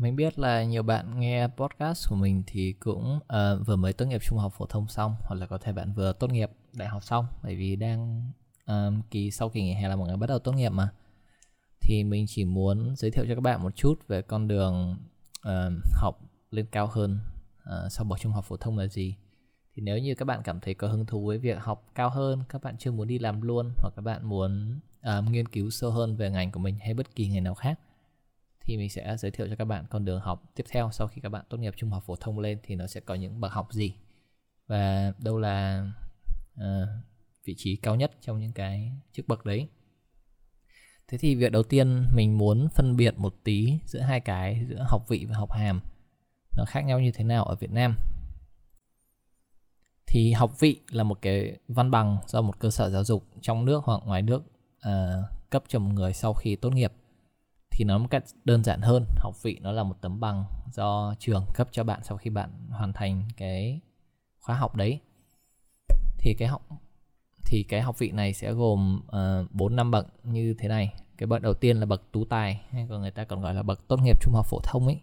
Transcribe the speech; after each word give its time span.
Mình 0.00 0.16
biết 0.16 0.38
là 0.38 0.64
nhiều 0.64 0.82
bạn 0.82 1.20
nghe 1.20 1.48
podcast 1.56 2.08
của 2.08 2.16
mình 2.16 2.42
thì 2.46 2.72
cũng 2.72 3.16
uh, 3.16 3.66
vừa 3.66 3.76
mới 3.76 3.92
tốt 3.92 4.06
nghiệp 4.06 4.22
trung 4.24 4.38
học 4.38 4.52
phổ 4.56 4.66
thông 4.66 4.88
xong 4.88 5.14
hoặc 5.20 5.34
là 5.34 5.46
có 5.46 5.58
thể 5.58 5.72
bạn 5.72 5.92
vừa 5.92 6.12
tốt 6.12 6.30
nghiệp 6.30 6.50
đại 6.72 6.88
học 6.88 7.04
xong 7.04 7.26
bởi 7.42 7.56
vì 7.56 7.76
đang 7.76 8.30
um, 8.66 9.02
kỳ 9.10 9.30
sau 9.30 9.48
kỳ 9.48 9.62
nghỉ 9.62 9.74
hè 9.74 9.88
là 9.88 9.96
mọi 9.96 10.08
người 10.08 10.16
bắt 10.16 10.26
đầu 10.26 10.38
tốt 10.38 10.52
nghiệp 10.52 10.68
mà. 10.68 10.88
Thì 11.80 12.04
mình 12.04 12.24
chỉ 12.28 12.44
muốn 12.44 12.94
giới 12.96 13.10
thiệu 13.10 13.24
cho 13.28 13.34
các 13.34 13.40
bạn 13.40 13.62
một 13.62 13.76
chút 13.76 13.94
về 14.08 14.22
con 14.22 14.48
đường 14.48 14.96
uh, 15.48 15.72
học 15.92 16.20
lên 16.50 16.66
cao 16.72 16.86
hơn 16.86 17.18
uh, 17.62 17.92
sau 17.92 18.04
bậc 18.04 18.20
trung 18.20 18.32
học 18.32 18.44
phổ 18.44 18.56
thông 18.56 18.78
là 18.78 18.86
gì. 18.86 19.16
Thì 19.74 19.82
nếu 19.82 19.98
như 19.98 20.14
các 20.14 20.24
bạn 20.24 20.40
cảm 20.44 20.60
thấy 20.60 20.74
có 20.74 20.88
hứng 20.88 21.06
thú 21.06 21.26
với 21.26 21.38
việc 21.38 21.58
học 21.58 21.90
cao 21.94 22.10
hơn 22.10 22.42
các 22.48 22.62
bạn 22.62 22.76
chưa 22.78 22.92
muốn 22.92 23.08
đi 23.08 23.18
làm 23.18 23.42
luôn 23.42 23.72
hoặc 23.78 23.92
các 23.96 24.02
bạn 24.02 24.28
muốn 24.28 24.80
uh, 25.00 25.30
nghiên 25.30 25.48
cứu 25.48 25.70
sâu 25.70 25.90
hơn 25.90 26.16
về 26.16 26.30
ngành 26.30 26.52
của 26.52 26.60
mình 26.60 26.78
hay 26.80 26.94
bất 26.94 27.14
kỳ 27.14 27.28
ngành 27.28 27.44
nào 27.44 27.54
khác 27.54 27.78
thì 28.70 28.76
mình 28.76 28.90
sẽ 28.90 29.16
giới 29.16 29.30
thiệu 29.30 29.48
cho 29.48 29.56
các 29.56 29.64
bạn 29.64 29.84
con 29.90 30.04
đường 30.04 30.20
học 30.20 30.42
tiếp 30.54 30.64
theo 30.70 30.90
sau 30.92 31.08
khi 31.08 31.20
các 31.20 31.28
bạn 31.28 31.44
tốt 31.48 31.58
nghiệp 31.58 31.74
trung 31.76 31.90
học 31.90 32.02
phổ 32.06 32.16
thông 32.16 32.38
lên 32.38 32.58
thì 32.62 32.74
nó 32.74 32.86
sẽ 32.86 33.00
có 33.00 33.14
những 33.14 33.40
bậc 33.40 33.52
học 33.52 33.72
gì. 33.72 33.94
Và 34.66 35.12
đâu 35.18 35.38
là 35.38 35.86
uh, 36.54 36.88
vị 37.44 37.54
trí 37.58 37.76
cao 37.76 37.96
nhất 37.96 38.12
trong 38.20 38.40
những 38.40 38.52
cái 38.52 38.92
chức 39.12 39.28
bậc 39.28 39.44
đấy. 39.44 39.68
Thế 41.08 41.18
thì 41.18 41.34
việc 41.34 41.52
đầu 41.52 41.62
tiên 41.62 42.06
mình 42.14 42.38
muốn 42.38 42.68
phân 42.74 42.96
biệt 42.96 43.14
một 43.18 43.34
tí 43.44 43.78
giữa 43.84 44.00
hai 44.00 44.20
cái 44.20 44.66
giữa 44.68 44.84
học 44.88 45.08
vị 45.08 45.26
và 45.28 45.36
học 45.36 45.52
hàm 45.52 45.80
nó 46.56 46.64
khác 46.66 46.80
nhau 46.80 47.00
như 47.00 47.12
thế 47.14 47.24
nào 47.24 47.44
ở 47.44 47.54
Việt 47.54 47.70
Nam? 47.70 47.96
Thì 50.06 50.32
học 50.32 50.60
vị 50.60 50.80
là 50.90 51.02
một 51.02 51.18
cái 51.22 51.56
văn 51.68 51.90
bằng 51.90 52.16
do 52.26 52.42
một 52.42 52.58
cơ 52.58 52.70
sở 52.70 52.90
giáo 52.90 53.04
dục 53.04 53.26
trong 53.40 53.64
nước 53.64 53.84
hoặc 53.84 54.02
ngoài 54.04 54.22
nước 54.22 54.42
uh, 54.88 55.50
cấp 55.50 55.64
cho 55.68 55.78
một 55.78 55.90
người 55.94 56.12
sau 56.12 56.34
khi 56.34 56.56
tốt 56.56 56.70
nghiệp 56.70 56.92
thì 57.70 57.84
nó 57.84 57.98
một 57.98 58.06
cách 58.10 58.24
đơn 58.44 58.64
giản 58.64 58.80
hơn. 58.80 59.04
Học 59.16 59.42
vị 59.42 59.58
nó 59.62 59.72
là 59.72 59.82
một 59.82 59.96
tấm 60.00 60.20
bằng 60.20 60.44
do 60.72 61.14
trường 61.18 61.44
cấp 61.54 61.68
cho 61.70 61.84
bạn 61.84 62.00
sau 62.02 62.16
khi 62.16 62.30
bạn 62.30 62.50
hoàn 62.70 62.92
thành 62.92 63.28
cái 63.36 63.80
khóa 64.40 64.56
học 64.56 64.76
đấy. 64.76 65.00
Thì 66.18 66.34
cái 66.38 66.48
học 66.48 66.62
thì 67.44 67.62
cái 67.62 67.80
học 67.80 67.98
vị 67.98 68.10
này 68.10 68.32
sẽ 68.32 68.52
gồm 68.52 69.00
ờ, 69.06 69.46
bốn 69.50 69.72
uh, 69.72 69.76
năm 69.76 69.90
bậc 69.90 70.06
như 70.24 70.54
thế 70.58 70.68
này. 70.68 70.94
Cái 71.18 71.26
bậc 71.26 71.42
đầu 71.42 71.54
tiên 71.54 71.76
là 71.76 71.86
bậc 71.86 72.12
tú 72.12 72.24
tài 72.24 72.60
hay 72.70 72.86
còn 72.90 73.00
người 73.00 73.10
ta 73.10 73.24
còn 73.24 73.40
gọi 73.40 73.54
là 73.54 73.62
bậc 73.62 73.88
tốt 73.88 73.96
nghiệp 73.96 74.20
trung 74.20 74.34
học 74.34 74.46
phổ 74.46 74.60
thông 74.62 74.86
ấy. 74.86 75.00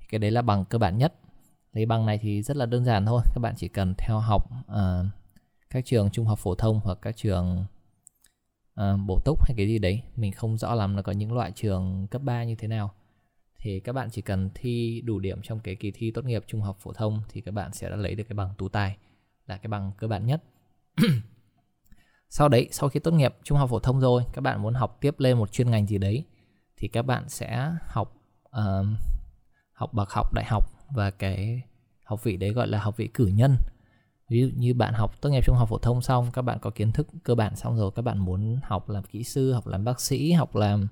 Thì 0.00 0.06
cái 0.08 0.18
đấy 0.18 0.30
là 0.30 0.42
bằng 0.42 0.64
cơ 0.64 0.78
bản 0.78 0.98
nhất. 0.98 1.14
Lấy 1.72 1.86
bằng 1.86 2.06
này 2.06 2.18
thì 2.18 2.42
rất 2.42 2.56
là 2.56 2.66
đơn 2.66 2.84
giản 2.84 3.06
thôi. 3.06 3.22
Các 3.34 3.38
bạn 3.40 3.54
chỉ 3.56 3.68
cần 3.68 3.94
theo 3.98 4.18
học 4.18 4.50
uh, 4.72 5.06
các 5.70 5.84
trường 5.84 6.10
trung 6.10 6.26
học 6.26 6.38
phổ 6.38 6.54
thông 6.54 6.80
hoặc 6.84 6.98
các 7.02 7.16
trường 7.16 7.64
uh, 8.80 9.00
bổ 9.06 9.20
túc 9.24 9.44
hay 9.44 9.54
cái 9.56 9.66
gì 9.66 9.78
đấy 9.78 10.02
mình 10.16 10.32
không 10.32 10.58
rõ 10.58 10.74
lắm 10.74 10.96
là 10.96 11.02
có 11.02 11.12
những 11.12 11.32
loại 11.32 11.52
trường 11.54 12.06
cấp 12.10 12.22
3 12.22 12.44
như 12.44 12.54
thế 12.54 12.68
nào. 12.68 12.94
Thì 13.58 13.80
các 13.80 13.92
bạn 13.92 14.08
chỉ 14.10 14.22
cần 14.22 14.50
thi 14.54 15.02
đủ 15.04 15.18
điểm 15.18 15.42
trong 15.42 15.60
cái 15.60 15.76
kỳ 15.76 15.90
thi 15.90 16.10
tốt 16.10 16.24
nghiệp 16.24 16.44
trung 16.46 16.60
học 16.60 16.76
phổ 16.80 16.92
thông 16.92 17.22
thì 17.28 17.40
các 17.40 17.54
bạn 17.54 17.72
sẽ 17.72 17.90
đã 17.90 17.96
lấy 17.96 18.14
được 18.14 18.24
cái 18.28 18.34
bằng 18.34 18.50
tú 18.58 18.68
tài 18.68 18.96
là 19.46 19.56
cái 19.56 19.68
bằng 19.68 19.92
cơ 19.98 20.08
bản 20.08 20.26
nhất. 20.26 20.42
Sau 22.28 22.48
đấy 22.48 22.68
sau 22.72 22.88
khi 22.88 23.00
tốt 23.00 23.10
nghiệp 23.10 23.34
trung 23.42 23.58
học 23.58 23.70
phổ 23.70 23.78
thông 23.78 24.00
rồi 24.00 24.22
các 24.32 24.40
bạn 24.40 24.62
muốn 24.62 24.74
học 24.74 24.98
tiếp 25.00 25.14
lên 25.18 25.38
một 25.38 25.52
chuyên 25.52 25.70
ngành 25.70 25.86
gì 25.86 25.98
đấy 25.98 26.24
thì 26.76 26.88
các 26.88 27.02
bạn 27.02 27.28
sẽ 27.28 27.72
học 27.86 28.16
uh, 28.48 28.86
học 29.72 29.94
bậc 29.94 30.10
học 30.10 30.32
đại 30.34 30.44
học 30.44 30.64
và 30.94 31.10
cái 31.10 31.62
học 32.04 32.24
vị 32.24 32.36
đấy 32.36 32.50
gọi 32.50 32.66
là 32.66 32.78
học 32.78 32.96
vị 32.96 33.08
cử 33.14 33.26
nhân 33.26 33.56
ví 34.30 34.40
dụ 34.40 34.48
như 34.56 34.74
bạn 34.74 34.94
học 34.94 35.20
tốt 35.20 35.30
nghiệp 35.30 35.44
trung 35.44 35.56
học 35.56 35.68
phổ 35.68 35.78
thông 35.78 36.02
xong 36.02 36.30
các 36.32 36.42
bạn 36.42 36.58
có 36.62 36.70
kiến 36.70 36.92
thức 36.92 37.06
cơ 37.24 37.34
bản 37.34 37.56
xong 37.56 37.76
rồi 37.76 37.90
các 37.94 38.02
bạn 38.02 38.18
muốn 38.18 38.60
học 38.62 38.88
làm 38.88 39.04
kỹ 39.04 39.24
sư 39.24 39.52
học 39.52 39.66
làm 39.66 39.84
bác 39.84 40.00
sĩ 40.00 40.32
học 40.32 40.56
làm 40.56 40.88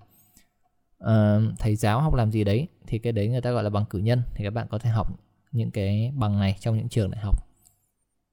uh, 1.05 1.59
thầy 1.59 1.77
giáo 1.77 2.01
học 2.01 2.15
làm 2.15 2.31
gì 2.31 2.45
đấy 2.45 2.69
thì 2.87 2.99
cái 2.99 3.13
đấy 3.13 3.29
người 3.29 3.41
ta 3.41 3.51
gọi 3.51 3.65
là 3.65 3.71
bằng 3.71 3.85
cử 3.91 3.99
nhân. 3.99 4.23
Thì 4.35 4.45
các 4.45 4.51
bạn 4.51 4.67
có 4.71 4.79
thể 4.79 4.91
học 4.91 5.21
những 5.53 5.71
cái 5.71 6.13
bằng 6.17 6.39
này 6.41 6.57
trong 6.61 6.77
những 6.77 6.89
trường 6.89 7.11
đại 7.11 7.21
học. 7.21 7.47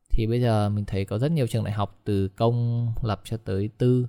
Thì 0.10 0.28
bây 0.28 0.42
giờ 0.42 0.70
mình 0.70 0.86
thấy 0.86 1.06
có 1.06 1.18
rất 1.18 1.32
nhiều 1.32 1.48
trường 1.48 1.64
đại 1.64 1.74
học 1.74 2.00
từ 2.04 2.28
công 2.28 2.88
lập 3.02 3.22
cho 3.24 3.38
tới 3.38 3.70
tư 3.78 4.08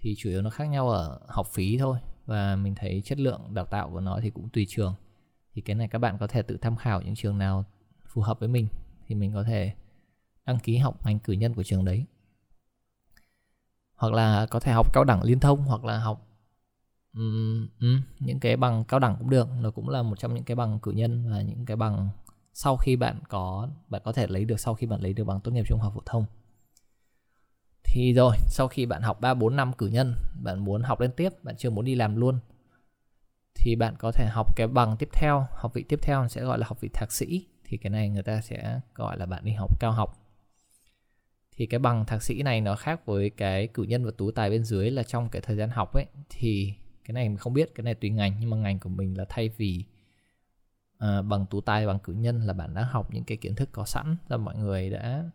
thì 0.00 0.14
chủ 0.18 0.30
yếu 0.30 0.42
nó 0.42 0.50
khác 0.50 0.64
nhau 0.64 0.90
ở 0.90 1.20
học 1.28 1.46
phí 1.52 1.78
thôi. 1.78 1.98
Và 2.26 2.56
mình 2.56 2.74
thấy 2.74 3.02
chất 3.04 3.18
lượng 3.18 3.54
đào 3.54 3.64
tạo 3.64 3.90
của 3.90 4.00
nó 4.00 4.20
thì 4.22 4.30
cũng 4.30 4.48
tùy 4.48 4.66
trường. 4.68 4.94
Thì 5.54 5.62
cái 5.62 5.76
này 5.76 5.88
các 5.88 5.98
bạn 5.98 6.16
có 6.20 6.26
thể 6.26 6.42
tự 6.42 6.56
tham 6.56 6.76
khảo 6.76 7.02
những 7.02 7.14
trường 7.14 7.38
nào 7.38 7.64
phù 8.06 8.22
hợp 8.22 8.40
với 8.40 8.48
mình 8.48 8.66
thì 9.06 9.14
mình 9.14 9.32
có 9.32 9.44
thể 9.44 9.72
đăng 10.46 10.58
ký 10.58 10.76
học 10.76 11.06
ngành 11.06 11.18
cử 11.18 11.32
nhân 11.32 11.54
của 11.54 11.62
trường 11.62 11.84
đấy. 11.84 12.04
Hoặc 13.94 14.12
là 14.12 14.46
có 14.46 14.60
thể 14.60 14.72
học 14.72 14.92
cao 14.92 15.04
đẳng 15.04 15.22
liên 15.22 15.40
thông 15.40 15.62
hoặc 15.62 15.84
là 15.84 15.98
học 15.98 16.26
um, 17.14 17.68
um, 17.80 18.02
những 18.20 18.40
cái 18.40 18.56
bằng 18.56 18.84
cao 18.84 19.00
đẳng 19.00 19.16
cũng 19.18 19.30
được. 19.30 19.48
Nó 19.60 19.70
cũng 19.70 19.88
là 19.88 20.02
một 20.02 20.18
trong 20.18 20.34
những 20.34 20.44
cái 20.44 20.54
bằng 20.54 20.78
cử 20.80 20.90
nhân 20.90 21.30
và 21.30 21.42
những 21.42 21.66
cái 21.66 21.76
bằng 21.76 22.08
sau 22.52 22.76
khi 22.76 22.96
bạn 22.96 23.20
có 23.28 23.68
bạn 23.88 24.02
có 24.04 24.12
thể 24.12 24.26
lấy 24.26 24.44
được 24.44 24.60
sau 24.60 24.74
khi 24.74 24.86
bạn 24.86 25.00
lấy 25.00 25.12
được 25.12 25.24
bằng 25.24 25.40
tốt 25.40 25.50
nghiệp 25.50 25.64
trung 25.68 25.80
học 25.80 25.92
phổ 25.94 26.02
thông. 26.06 26.24
Thì 27.84 28.12
rồi 28.12 28.36
sau 28.46 28.68
khi 28.68 28.86
bạn 28.86 29.02
học 29.02 29.20
3 29.20 29.34
4 29.34 29.56
năm 29.56 29.72
cử 29.72 29.86
nhân 29.86 30.14
bạn 30.42 30.64
muốn 30.64 30.82
học 30.82 31.00
lên 31.00 31.12
tiếp 31.16 31.44
bạn 31.44 31.56
chưa 31.58 31.70
muốn 31.70 31.84
đi 31.84 31.94
làm 31.94 32.16
luôn 32.16 32.38
thì 33.54 33.76
bạn 33.76 33.94
có 33.98 34.12
thể 34.12 34.26
học 34.26 34.56
cái 34.56 34.66
bằng 34.66 34.96
tiếp 34.96 35.08
theo 35.12 35.46
học 35.52 35.74
vị 35.74 35.84
tiếp 35.88 35.98
theo 36.02 36.28
sẽ 36.28 36.42
gọi 36.42 36.58
là 36.58 36.66
học 36.66 36.80
vị 36.80 36.88
thạc 36.92 37.12
sĩ. 37.12 37.46
Thì 37.64 37.76
cái 37.76 37.90
này 37.90 38.08
người 38.08 38.22
ta 38.22 38.40
sẽ 38.40 38.80
gọi 38.94 39.18
là 39.18 39.26
bạn 39.26 39.44
đi 39.44 39.52
học 39.52 39.80
cao 39.80 39.92
học 39.92 40.19
thì 41.60 41.66
cái 41.66 41.78
bằng 41.78 42.06
thạc 42.06 42.22
sĩ 42.22 42.42
này 42.42 42.60
nó 42.60 42.76
khác 42.76 43.06
với 43.06 43.30
cái 43.30 43.66
cử 43.66 43.82
nhân 43.82 44.04
và 44.04 44.10
tú 44.16 44.30
tài 44.30 44.50
bên 44.50 44.64
dưới 44.64 44.90
là 44.90 45.02
trong 45.02 45.28
cái 45.28 45.42
thời 45.42 45.56
gian 45.56 45.70
học 45.70 45.94
ấy 45.94 46.06
thì 46.30 46.74
cái 47.04 47.12
này 47.12 47.28
mình 47.28 47.38
không 47.38 47.52
biết 47.52 47.74
cái 47.74 47.84
này 47.84 47.94
tùy 47.94 48.10
ngành. 48.10 48.36
Nhưng 48.40 48.50
mà 48.50 48.56
ngành 48.56 48.78
của 48.78 48.88
mình 48.88 49.18
là 49.18 49.24
thay 49.28 49.48
vì 49.48 49.84
uh, 50.94 51.24
bằng 51.24 51.46
tú 51.50 51.60
tài 51.60 51.86
bằng 51.86 51.98
cử 51.98 52.12
nhân 52.12 52.40
là 52.40 52.52
bạn 52.52 52.74
đã 52.74 52.82
học 52.82 53.14
những 53.14 53.24
cái 53.24 53.36
kiến 53.36 53.54
thức 53.54 53.68
có 53.72 53.84
sẵn 53.84 54.16
là 54.28 54.36
mọi 54.36 54.56
người 54.56 54.90
đã 54.90 55.30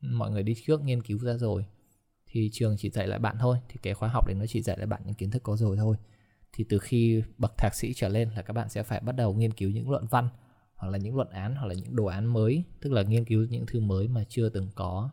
mọi 0.00 0.30
người 0.30 0.42
đi 0.42 0.54
trước 0.66 0.82
nghiên 0.82 1.02
cứu 1.02 1.18
ra 1.18 1.34
rồi 1.34 1.66
thì 2.26 2.50
trường 2.52 2.76
chỉ 2.78 2.90
dạy 2.90 3.08
lại 3.08 3.18
bạn 3.18 3.36
thôi. 3.40 3.58
Thì 3.68 3.76
cái 3.82 3.94
khóa 3.94 4.08
học 4.08 4.26
đấy 4.26 4.34
nó 4.34 4.46
chỉ 4.46 4.62
dạy 4.62 4.78
lại 4.78 4.86
bạn 4.86 5.02
những 5.04 5.14
kiến 5.14 5.30
thức 5.30 5.42
có 5.42 5.56
rồi 5.56 5.76
thôi. 5.76 5.96
Thì 6.52 6.64
từ 6.68 6.78
khi 6.78 7.22
bậc 7.38 7.52
thạc 7.58 7.74
sĩ 7.74 7.92
trở 7.94 8.08
lên 8.08 8.30
là 8.30 8.42
các 8.42 8.52
bạn 8.52 8.68
sẽ 8.68 8.82
phải 8.82 9.00
bắt 9.00 9.12
đầu 9.12 9.34
nghiên 9.34 9.52
cứu 9.52 9.70
những 9.70 9.90
luận 9.90 10.06
văn 10.10 10.28
hoặc 10.74 10.88
là 10.88 10.98
những 10.98 11.16
luận 11.16 11.30
án 11.30 11.56
hoặc 11.56 11.66
là 11.66 11.74
những 11.74 11.96
đồ 11.96 12.04
án 12.04 12.26
mới 12.26 12.64
tức 12.80 12.92
là 12.92 13.02
nghiên 13.02 13.24
cứu 13.24 13.46
những 13.50 13.66
thứ 13.66 13.80
mới 13.80 14.08
mà 14.08 14.24
chưa 14.28 14.48
từng 14.48 14.68
có 14.74 15.10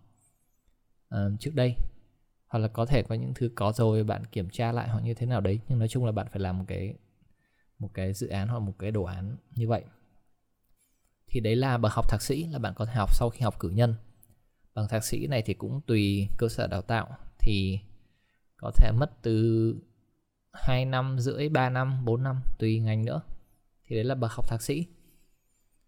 uh, 1.16 1.40
trước 1.40 1.56
đây. 1.56 1.75
Hoặc 2.47 2.59
là 2.59 2.68
có 2.68 2.85
thể 2.85 3.03
có 3.03 3.16
những 3.16 3.34
thứ 3.35 3.50
có 3.56 3.72
rồi 3.72 4.03
bạn 4.03 4.25
kiểm 4.25 4.50
tra 4.50 4.72
lại 4.72 4.90
hoặc 4.90 5.01
như 5.01 5.13
thế 5.13 5.25
nào 5.25 5.41
đấy. 5.41 5.59
Nhưng 5.68 5.79
nói 5.79 5.88
chung 5.88 6.06
là 6.06 6.12
bạn 6.12 6.28
phải 6.31 6.40
làm 6.40 6.59
một 6.59 6.66
cái 6.68 6.94
một 7.79 7.90
cái 7.94 8.13
dự 8.13 8.28
án 8.28 8.47
hoặc 8.47 8.59
một 8.59 8.74
cái 8.79 8.91
đồ 8.91 9.03
án 9.03 9.38
như 9.56 9.68
vậy. 9.68 9.84
Thì 11.28 11.40
đấy 11.40 11.56
là 11.56 11.78
bậc 11.78 11.91
học 11.91 12.09
thạc 12.09 12.22
sĩ 12.22 12.47
là 12.47 12.59
bạn 12.59 12.73
có 12.75 12.85
thể 12.85 12.94
học 12.94 13.16
sau 13.16 13.29
khi 13.29 13.41
học 13.41 13.59
cử 13.59 13.69
nhân. 13.69 13.96
Bằng 14.73 14.88
thạc 14.88 15.06
sĩ 15.06 15.28
này 15.28 15.41
thì 15.41 15.53
cũng 15.53 15.81
tùy 15.81 16.28
cơ 16.38 16.50
sở 16.50 16.68
đào 16.68 16.81
tạo. 16.81 17.07
Thì 17.40 17.79
có 18.57 18.72
thể 18.72 18.91
mất 18.91 19.12
từ 19.22 19.75
2 20.53 20.85
năm 20.85 21.19
rưỡi 21.19 21.50
3 21.50 21.69
năm 21.69 22.06
4 22.06 22.23
năm 22.23 22.41
tùy 22.59 22.79
ngành 22.79 23.06
nữa. 23.06 23.22
Thì 23.88 23.96
đấy 23.96 24.06
là 24.06 24.16
bậc 24.16 24.31
học 24.31 24.47
thạc 24.50 24.62
sĩ. 24.62 24.85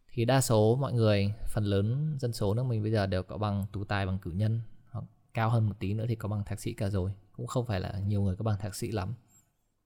Thì 0.08 0.26
đa 0.26 0.42
số 0.42 0.76
mọi 0.76 0.94
người 0.94 1.34
phần 1.48 1.64
lớn 1.64 2.18
dân 2.20 2.34
số 2.34 2.54
nước 2.54 2.64
mình 2.64 2.84
bây 2.84 2.92
giờ 2.92 3.08
đều 3.08 3.24
có 3.24 3.38
bằng 3.38 3.66
tú 3.72 3.84
tài 3.84 4.06
bằng 4.06 4.20
cử 4.20 4.32
nhân 4.32 4.62
cao 5.36 5.50
hơn 5.50 5.66
một 5.66 5.76
tí 5.80 5.94
nữa 5.94 6.06
thì 6.10 6.16
có 6.16 6.30
bằng 6.30 6.44
thạc 6.44 6.60
sĩ 6.60 6.74
cả 6.74 6.90
rồi. 6.90 7.12
Cũng 7.32 7.48
không 7.48 7.66
phải 7.66 7.80
là 7.80 8.00
nhiều 8.00 8.22
người 8.22 8.36
có 8.36 8.44
bằng 8.44 8.60
thạc 8.60 8.76
sĩ 8.76 8.92
lắm. 8.92 9.14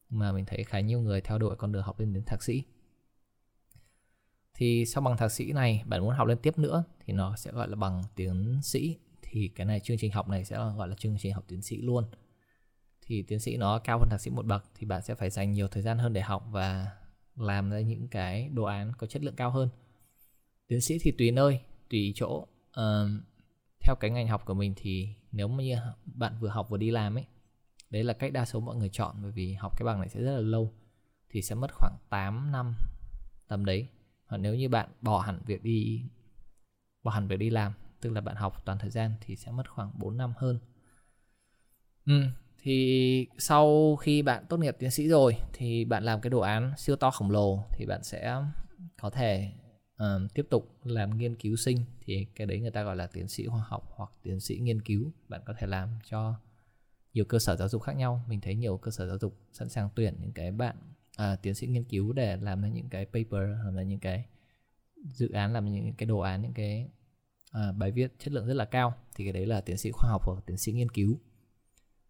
Mà 0.10 0.32
mình 0.32 0.46
thấy 0.46 0.64
khá 0.64 0.80
nhiều 0.80 1.02
người 1.02 1.22
theo 1.22 1.38
đuổi 1.38 1.56
con 1.56 1.72
đường 1.72 1.84
học 1.84 2.00
lên 2.00 2.14
đến 2.14 2.24
thạc 2.26 2.44
sĩ. 2.44 2.64
Thì 4.54 4.86
sau 4.86 5.04
bằng 5.04 5.18
thạc 5.18 5.32
sĩ 5.32 5.52
này 5.52 5.84
bạn 5.86 6.02
muốn 6.02 6.16
học 6.16 6.28
lên 6.28 6.38
tiếp 6.42 6.58
nữa 6.58 6.84
thì 7.06 7.14
nó 7.14 7.36
sẽ 7.36 7.52
gọi 7.52 7.68
là 7.68 7.76
bằng 7.76 8.04
tiến 8.16 8.60
sĩ. 8.64 8.98
Thì 9.22 9.48
cái 9.48 9.66
này 9.66 9.80
chương 9.80 9.98
trình 9.98 10.12
học 10.12 10.28
này 10.28 10.46
sẽ 10.46 10.58
gọi 10.58 10.88
là 10.88 10.96
chương 10.96 11.18
trình 11.20 11.34
học 11.34 11.44
tiến 11.48 11.62
sĩ 11.62 11.78
luôn. 11.78 12.04
Thì 13.02 13.22
tiến 13.22 13.40
sĩ 13.40 13.58
nó 13.58 13.80
cao 13.80 14.00
hơn 14.00 14.10
thạc 14.10 14.22
sĩ 14.22 14.32
một 14.32 14.46
bậc 14.46 14.66
thì 14.76 14.86
bạn 14.86 15.02
sẽ 15.02 15.16
phải 15.16 15.30
dành 15.30 15.52
nhiều 15.52 15.68
thời 15.68 15.84
gian 15.84 15.98
hơn 15.98 16.14
để 16.14 16.22
học 16.22 16.48
và 16.52 16.88
làm 17.36 17.70
ra 17.70 17.80
những 17.80 18.08
cái 18.08 18.50
đồ 18.50 18.64
án 18.64 18.92
có 18.98 19.08
chất 19.08 19.24
lượng 19.24 19.36
cao 19.36 19.52
hơn. 19.52 19.70
Tiến 20.68 20.82
sĩ 20.82 20.98
thì 21.02 21.12
tùy 21.12 21.32
nơi 21.32 21.60
tùy 21.90 22.12
chỗ. 22.16 22.48
Uh, 22.80 23.10
theo 23.82 23.96
cái 24.00 24.12
ngành 24.12 24.28
học 24.28 24.46
của 24.46 24.54
mình 24.54 24.74
thì 24.78 25.08
nếu 25.32 25.48
mà 25.48 25.64
như 25.64 25.76
bạn 26.06 26.34
vừa 26.40 26.50
học 26.50 26.70
vừa 26.70 26.78
đi 26.78 26.92
làm 26.92 27.18
ấy 27.18 27.26
đấy 27.90 28.04
là 28.04 28.14
cách 28.14 28.34
đa 28.34 28.46
số 28.46 28.60
mọi 28.60 28.76
người 28.76 28.90
chọn 28.90 29.16
bởi 29.22 29.32
vì 29.32 29.54
học 29.54 29.74
cái 29.78 29.86
bằng 29.86 30.00
này 30.00 30.10
sẽ 30.10 30.22
rất 30.22 30.32
là 30.36 30.42
lâu 30.42 30.74
thì 31.30 31.42
sẽ 31.42 31.56
mất 31.56 31.72
khoảng 31.74 31.98
8 32.10 32.52
năm 32.52 32.76
tầm 33.48 33.66
đấy. 33.66 33.88
Còn 34.28 34.42
nếu 34.42 34.56
như 34.56 34.70
bạn 34.70 34.90
bỏ 35.02 35.20
hẳn 35.20 35.40
việc 35.46 35.64
đi 35.64 36.06
bỏ 37.04 37.12
hẳn 37.12 37.28
việc 37.28 37.38
đi 37.38 37.50
làm 37.50 37.74
tức 38.02 38.10
là 38.10 38.22
bạn 38.22 38.36
học 38.36 38.66
toàn 38.66 38.78
thời 38.78 38.90
gian 38.90 39.12
thì 39.22 39.36
sẽ 39.36 39.52
mất 39.52 39.70
khoảng 39.70 39.92
4 40.00 40.18
năm 40.18 40.34
hơn. 40.38 40.60
Ừ, 42.06 42.24
thì 42.60 43.28
sau 43.38 43.96
khi 43.96 44.22
bạn 44.22 44.46
tốt 44.50 44.58
nghiệp 44.58 44.76
tiến 44.80 44.92
sĩ 44.92 45.08
rồi 45.08 45.38
thì 45.54 45.86
bạn 45.86 46.04
làm 46.04 46.22
cái 46.22 46.30
đồ 46.30 46.40
án 46.40 46.74
siêu 46.78 46.96
to 46.96 47.12
khổng 47.12 47.32
lồ 47.32 47.64
thì 47.72 47.86
bạn 47.86 48.04
sẽ 48.04 48.42
có 49.02 49.10
thể 49.10 49.52
uh, 50.04 50.34
tiếp 50.34 50.48
tục 50.50 50.78
làm 50.84 51.18
nghiên 51.18 51.36
cứu 51.36 51.56
sinh 51.56 51.78
thì 52.02 52.28
cái 52.36 52.48
đấy 52.48 52.60
người 52.60 52.72
ta 52.72 52.84
gọi 52.84 52.96
là 52.96 53.08
tiến 53.08 53.28
sĩ 53.28 53.46
khoa 53.46 53.64
học 53.68 53.92
hoặc 53.96 54.12
tiến 54.24 54.40
sĩ 54.40 54.58
nghiên 54.58 54.82
cứu. 54.82 55.12
Bạn 55.28 55.42
có 55.46 55.54
thể 55.60 55.68
làm 55.68 55.90
cho 56.04 56.34
nhiều 57.14 57.26
cơ 57.26 57.40
sở 57.40 57.56
giáo 57.56 57.70
dục 57.70 57.82
khác 57.82 57.96
nhau. 57.96 58.26
Mình 58.28 58.42
thấy 58.42 58.56
nhiều 58.56 58.78
cơ 58.78 58.92
sở 58.92 59.08
giáo 59.08 59.18
dục 59.18 59.40
sẵn 59.54 59.70
sàng 59.70 59.90
tuyển 59.96 60.16
những 60.20 60.32
cái 60.32 60.52
bạn 60.52 60.76
à, 61.16 61.36
tiến 61.36 61.56
sĩ 61.56 61.68
nghiên 61.68 61.84
cứu 61.84 62.14
để 62.14 62.38
làm 62.38 62.62
ra 62.62 62.68
những 62.68 62.90
cái 62.90 63.06
paper 63.06 63.50
hoặc 63.64 63.72
là 63.74 63.84
những 63.84 64.00
cái 64.00 64.26
dự 65.04 65.32
án 65.32 65.54
làm 65.54 65.74
những 65.74 65.94
cái 65.94 66.06
đồ 66.06 66.20
án 66.20 66.42
những 66.42 66.54
cái 66.54 66.90
à, 67.52 67.72
bài 67.72 67.92
viết 67.92 68.14
chất 68.20 68.34
lượng 68.34 68.48
rất 68.48 68.54
là 68.54 68.66
cao 68.66 68.94
thì 69.16 69.24
cái 69.24 69.34
đấy 69.34 69.46
là 69.46 69.62
tiến 69.62 69.78
sĩ 69.78 69.92
khoa 69.92 70.10
học 70.10 70.22
hoặc 70.26 70.44
tiến 70.46 70.58
sĩ 70.58 70.72
nghiên 70.72 70.90
cứu. 70.90 71.20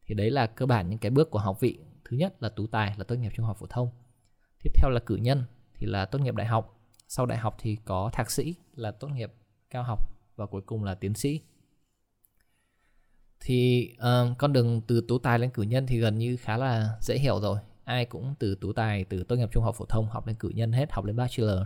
Thì 0.06 0.16
đấy 0.16 0.32
là 0.32 0.48
cơ 0.48 0.66
bản 0.66 0.90
những 0.90 1.00
cái 1.00 1.12
bước 1.12 1.30
của 1.32 1.40
học 1.40 1.60
vị. 1.60 1.80
Thứ 2.06 2.18
nhất 2.18 2.44
là 2.44 2.50
tú 2.50 2.68
tài 2.68 2.96
là 2.98 3.04
tốt 3.04 3.16
nghiệp 3.16 3.32
trung 3.36 3.46
học 3.46 3.58
phổ 3.60 3.66
thông. 3.68 3.90
Tiếp 4.64 4.72
theo 4.76 4.90
là 4.90 5.00
cử 5.06 5.16
nhân 5.16 5.44
thì 5.74 5.88
là 5.88 6.06
tốt 6.06 6.20
nghiệp 6.20 6.36
đại 6.36 6.48
học 6.48 6.79
sau 7.10 7.26
đại 7.26 7.38
học 7.38 7.56
thì 7.60 7.78
có 7.86 8.10
thạc 8.14 8.32
sĩ 8.32 8.56
là 8.76 8.92
tốt 8.92 9.08
nghiệp 9.08 9.34
cao 9.70 9.84
học 9.84 10.00
và 10.36 10.46
cuối 10.46 10.62
cùng 10.62 10.84
là 10.84 10.96
tiến 10.96 11.14
sĩ. 11.14 11.42
Thì 13.40 13.90
uh, 13.98 14.38
con 14.38 14.54
đường 14.54 14.82
từ 14.88 15.06
tú 15.08 15.20
tài 15.20 15.40
lên 15.40 15.50
cử 15.50 15.64
nhân 15.64 15.88
thì 15.88 16.00
gần 16.00 16.18
như 16.18 16.38
khá 16.38 16.58
là 16.58 16.98
dễ 17.02 17.18
hiểu 17.18 17.40
rồi. 17.40 17.60
Ai 17.84 18.06
cũng 18.06 18.36
từ 18.40 18.56
tú 18.56 18.74
tài 18.74 19.04
từ 19.04 19.24
tốt 19.24 19.36
nghiệp 19.36 19.50
trung 19.52 19.64
học 19.64 19.76
phổ 19.76 19.86
thông 19.86 20.10
học 20.10 20.28
lên 20.28 20.36
cử 20.36 20.50
nhân 20.50 20.72
hết 20.72 20.92
học 20.92 21.06
lên 21.06 21.16
bachelor. 21.16 21.60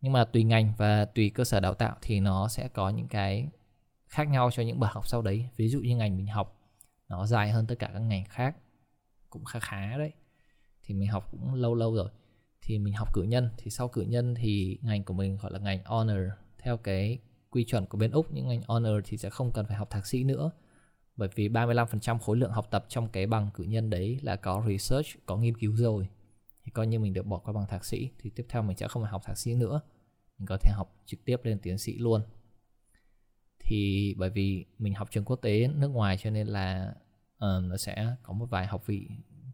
Nhưng 0.00 0.12
mà 0.12 0.24
tùy 0.24 0.44
ngành 0.44 0.72
và 0.78 1.04
tùy 1.04 1.30
cơ 1.30 1.44
sở 1.44 1.60
đào 1.60 1.74
tạo 1.74 1.96
thì 2.02 2.20
nó 2.20 2.48
sẽ 2.48 2.68
có 2.68 2.88
những 2.88 3.08
cái 3.08 3.48
khác 4.06 4.28
nhau 4.28 4.50
cho 4.52 4.62
những 4.62 4.80
bậc 4.80 4.90
học 4.92 5.08
sau 5.08 5.22
đấy. 5.22 5.48
Ví 5.56 5.68
dụ 5.68 5.80
như 5.80 5.96
ngành 5.96 6.16
mình 6.16 6.26
học 6.26 6.60
nó 7.08 7.26
dài 7.26 7.50
hơn 7.50 7.66
tất 7.66 7.74
cả 7.78 7.90
các 7.92 7.98
ngành 7.98 8.24
khác 8.24 8.56
cũng 9.30 9.44
khá 9.44 9.60
khá 9.60 9.98
đấy. 9.98 10.12
Thì 10.82 10.94
mình 10.94 11.08
học 11.08 11.28
cũng 11.30 11.54
lâu 11.54 11.74
lâu 11.74 11.94
rồi 11.94 12.10
thì 12.66 12.78
mình 12.78 12.94
học 12.94 13.08
cử 13.12 13.22
nhân. 13.22 13.48
Thì 13.56 13.70
sau 13.70 13.88
cử 13.88 14.02
nhân 14.02 14.34
thì 14.34 14.78
ngành 14.82 15.04
của 15.04 15.14
mình 15.14 15.36
gọi 15.36 15.52
là 15.52 15.58
ngành 15.58 15.84
honor. 15.84 16.18
Theo 16.58 16.76
cái 16.76 17.18
quy 17.50 17.64
chuẩn 17.64 17.86
của 17.86 17.98
bên 17.98 18.10
Úc 18.10 18.32
những 18.32 18.48
ngành 18.48 18.62
honor 18.66 19.04
thì 19.04 19.16
sẽ 19.16 19.30
không 19.30 19.52
cần 19.52 19.66
phải 19.66 19.76
học 19.76 19.90
thạc 19.90 20.06
sĩ 20.06 20.24
nữa. 20.24 20.50
Bởi 21.16 21.28
vì 21.34 21.48
35% 21.48 22.18
khối 22.18 22.36
lượng 22.36 22.50
học 22.50 22.68
tập 22.70 22.86
trong 22.88 23.08
cái 23.08 23.26
bằng 23.26 23.50
cử 23.54 23.64
nhân 23.64 23.90
đấy 23.90 24.18
là 24.22 24.36
có 24.36 24.64
research, 24.68 25.06
có 25.26 25.36
nghiên 25.36 25.56
cứu 25.56 25.76
rồi. 25.76 26.08
Thì 26.64 26.70
coi 26.70 26.86
như 26.86 26.98
mình 26.98 27.12
được 27.12 27.26
bỏ 27.26 27.38
qua 27.38 27.52
bằng 27.52 27.66
thạc 27.66 27.84
sĩ 27.84 28.10
thì 28.18 28.30
tiếp 28.30 28.46
theo 28.48 28.62
mình 28.62 28.76
sẽ 28.76 28.88
không 28.88 29.02
phải 29.02 29.12
học 29.12 29.22
thạc 29.24 29.38
sĩ 29.38 29.54
nữa. 29.54 29.80
Mình 30.38 30.46
có 30.46 30.56
thể 30.56 30.72
học 30.72 30.96
trực 31.06 31.24
tiếp 31.24 31.40
lên 31.42 31.58
tiến 31.58 31.78
sĩ 31.78 31.98
luôn. 31.98 32.22
Thì 33.58 34.14
bởi 34.18 34.30
vì 34.30 34.64
mình 34.78 34.94
học 34.94 35.10
trường 35.10 35.24
quốc 35.24 35.36
tế 35.36 35.68
nước 35.68 35.88
ngoài 35.88 36.16
cho 36.16 36.30
nên 36.30 36.46
là 36.46 36.94
uh, 37.34 37.64
nó 37.64 37.76
sẽ 37.76 38.16
có 38.22 38.32
một 38.32 38.46
vài 38.50 38.66
học 38.66 38.86
vị 38.86 39.08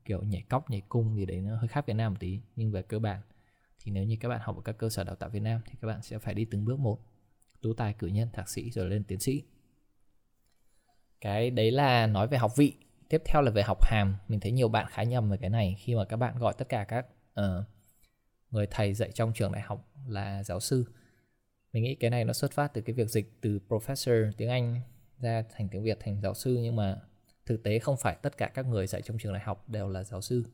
kiểu 0.05 0.23
nhảy 0.23 0.43
cóc 0.49 0.71
nhảy 0.71 0.83
cung 0.89 1.17
gì 1.17 1.27
đấy 1.27 1.41
nó 1.41 1.57
hơi 1.57 1.69
khác 1.69 1.87
Việt 1.87 1.95
Nam 1.95 2.13
một 2.13 2.17
tí 2.21 2.41
nhưng 2.57 2.73
về 2.73 2.83
cơ 2.83 2.99
bản 2.99 3.21
thì 3.85 3.93
nếu 3.93 4.05
như 4.05 4.17
các 4.21 4.29
bạn 4.29 4.41
học 4.43 4.57
ở 4.57 4.63
các 4.63 4.79
cơ 4.79 4.89
sở 4.89 5.05
đào 5.05 5.15
tạo 5.15 5.31
Việt 5.31 5.41
Nam 5.41 5.61
thì 5.67 5.75
các 5.81 5.89
bạn 5.89 6.03
sẽ 6.03 6.19
phải 6.19 6.35
đi 6.35 6.45
từng 6.45 6.65
bước 6.65 6.79
một. 6.79 6.99
Tú 7.61 7.75
tài 7.75 7.93
cử 7.93 8.07
nhân 8.07 8.29
thạc 8.33 8.49
sĩ 8.49 8.71
rồi 8.71 8.91
lên 8.91 9.05
tiến 9.05 9.19
sĩ. 9.19 9.43
Cái 11.21 11.51
đấy 11.51 11.71
là 11.71 12.07
nói 12.07 12.29
về 12.29 12.39
học 12.39 12.57
vị. 12.57 12.75
Tiếp 13.09 13.23
theo 13.25 13.43
là 13.43 13.51
về 13.51 13.63
học 13.63 13.85
hàm. 13.85 14.17
Mình 14.29 14.41
thấy 14.41 14.53
nhiều 14.53 14.69
bạn 14.69 14.87
khá 14.91 15.03
nhầm 15.03 15.31
về 15.31 15.37
cái 15.37 15.51
này 15.51 15.77
khi 15.79 15.95
mà 15.95 16.05
các 16.05 16.17
bạn 16.17 16.39
gọi 16.39 16.55
tất 16.59 16.69
cả 16.69 16.85
các 16.85 17.07
uh, 17.41 17.65
người 18.51 18.67
thầy 18.67 18.95
dạy 18.95 19.11
trong 19.13 19.33
trường 19.33 19.53
đại 19.53 19.63
học 19.63 19.89
là 20.09 20.43
giáo 20.45 20.61
sư. 20.61 20.85
Mình 21.73 21.83
nghĩ 21.83 21.95
cái 21.95 22.11
này 22.11 22.25
nó 22.25 22.33
xuất 22.33 22.53
phát 22.53 22.75
từ 22.75 22.81
cái 22.81 22.95
việc 22.95 23.09
dịch 23.09 23.33
từ 23.41 23.61
professor 23.69 24.33
tiếng 24.37 24.49
anh 24.49 24.81
ra 25.19 25.43
thành 25.57 25.69
tiếng 25.69 25.83
việt 25.83 25.99
thành 26.01 26.21
giáo 26.21 26.35
sư 26.35 26.59
nhưng 26.63 26.77
mà 26.77 27.01
thực 27.47 27.63
tế 27.63 27.79
không 27.79 27.97
phải 27.97 28.17
tất 28.23 28.37
cả 28.37 28.51
các 28.55 28.67
người 28.67 28.87
dạy 28.87 29.03
trong 29.03 29.19
trường 29.19 29.33
đại 29.33 29.43
học 29.43 29.69
đều 29.69 29.89
là 29.89 30.05
giáo 30.05 30.21
sư. 30.21 30.45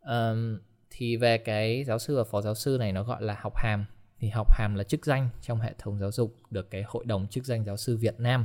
Um, 0.00 0.58
thì 0.90 1.16
về 1.16 1.38
cái 1.38 1.84
giáo 1.84 1.98
sư 1.98 2.16
và 2.16 2.24
phó 2.24 2.40
giáo 2.40 2.54
sư 2.54 2.76
này 2.80 2.92
nó 2.92 3.02
gọi 3.02 3.22
là 3.22 3.36
học 3.40 3.56
hàm. 3.56 3.84
Thì 4.18 4.28
học 4.28 4.52
hàm 4.52 4.74
là 4.74 4.84
chức 4.84 5.06
danh 5.06 5.28
trong 5.40 5.60
hệ 5.60 5.74
thống 5.78 5.98
giáo 5.98 6.12
dục 6.12 6.36
được 6.50 6.70
cái 6.70 6.82
hội 6.86 7.04
đồng 7.04 7.28
chức 7.28 7.44
danh 7.44 7.64
giáo 7.64 7.76
sư 7.76 7.96
Việt 7.96 8.20
Nam 8.20 8.44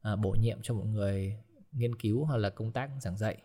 à, 0.00 0.16
bổ 0.16 0.36
nhiệm 0.40 0.58
cho 0.62 0.74
một 0.74 0.84
người 0.84 1.38
nghiên 1.72 1.94
cứu 1.96 2.24
hoặc 2.24 2.36
là 2.36 2.50
công 2.50 2.72
tác 2.72 2.90
giảng 3.00 3.16
dạy. 3.16 3.36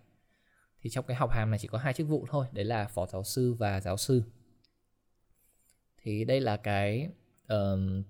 Thì 0.81 0.89
trong 0.89 1.05
cái 1.05 1.17
học 1.17 1.31
hàm 1.31 1.51
này 1.51 1.59
chỉ 1.59 1.67
có 1.67 1.77
hai 1.77 1.93
chức 1.93 2.07
vụ 2.07 2.25
thôi 2.29 2.45
đấy 2.51 2.65
là 2.65 2.87
phó 2.87 3.05
giáo 3.07 3.23
sư 3.23 3.53
và 3.53 3.81
giáo 3.81 3.97
sư. 3.97 4.23
Thì 6.03 6.25
đây 6.25 6.41
là 6.41 6.57
cái 6.57 7.09
um, 7.47 8.03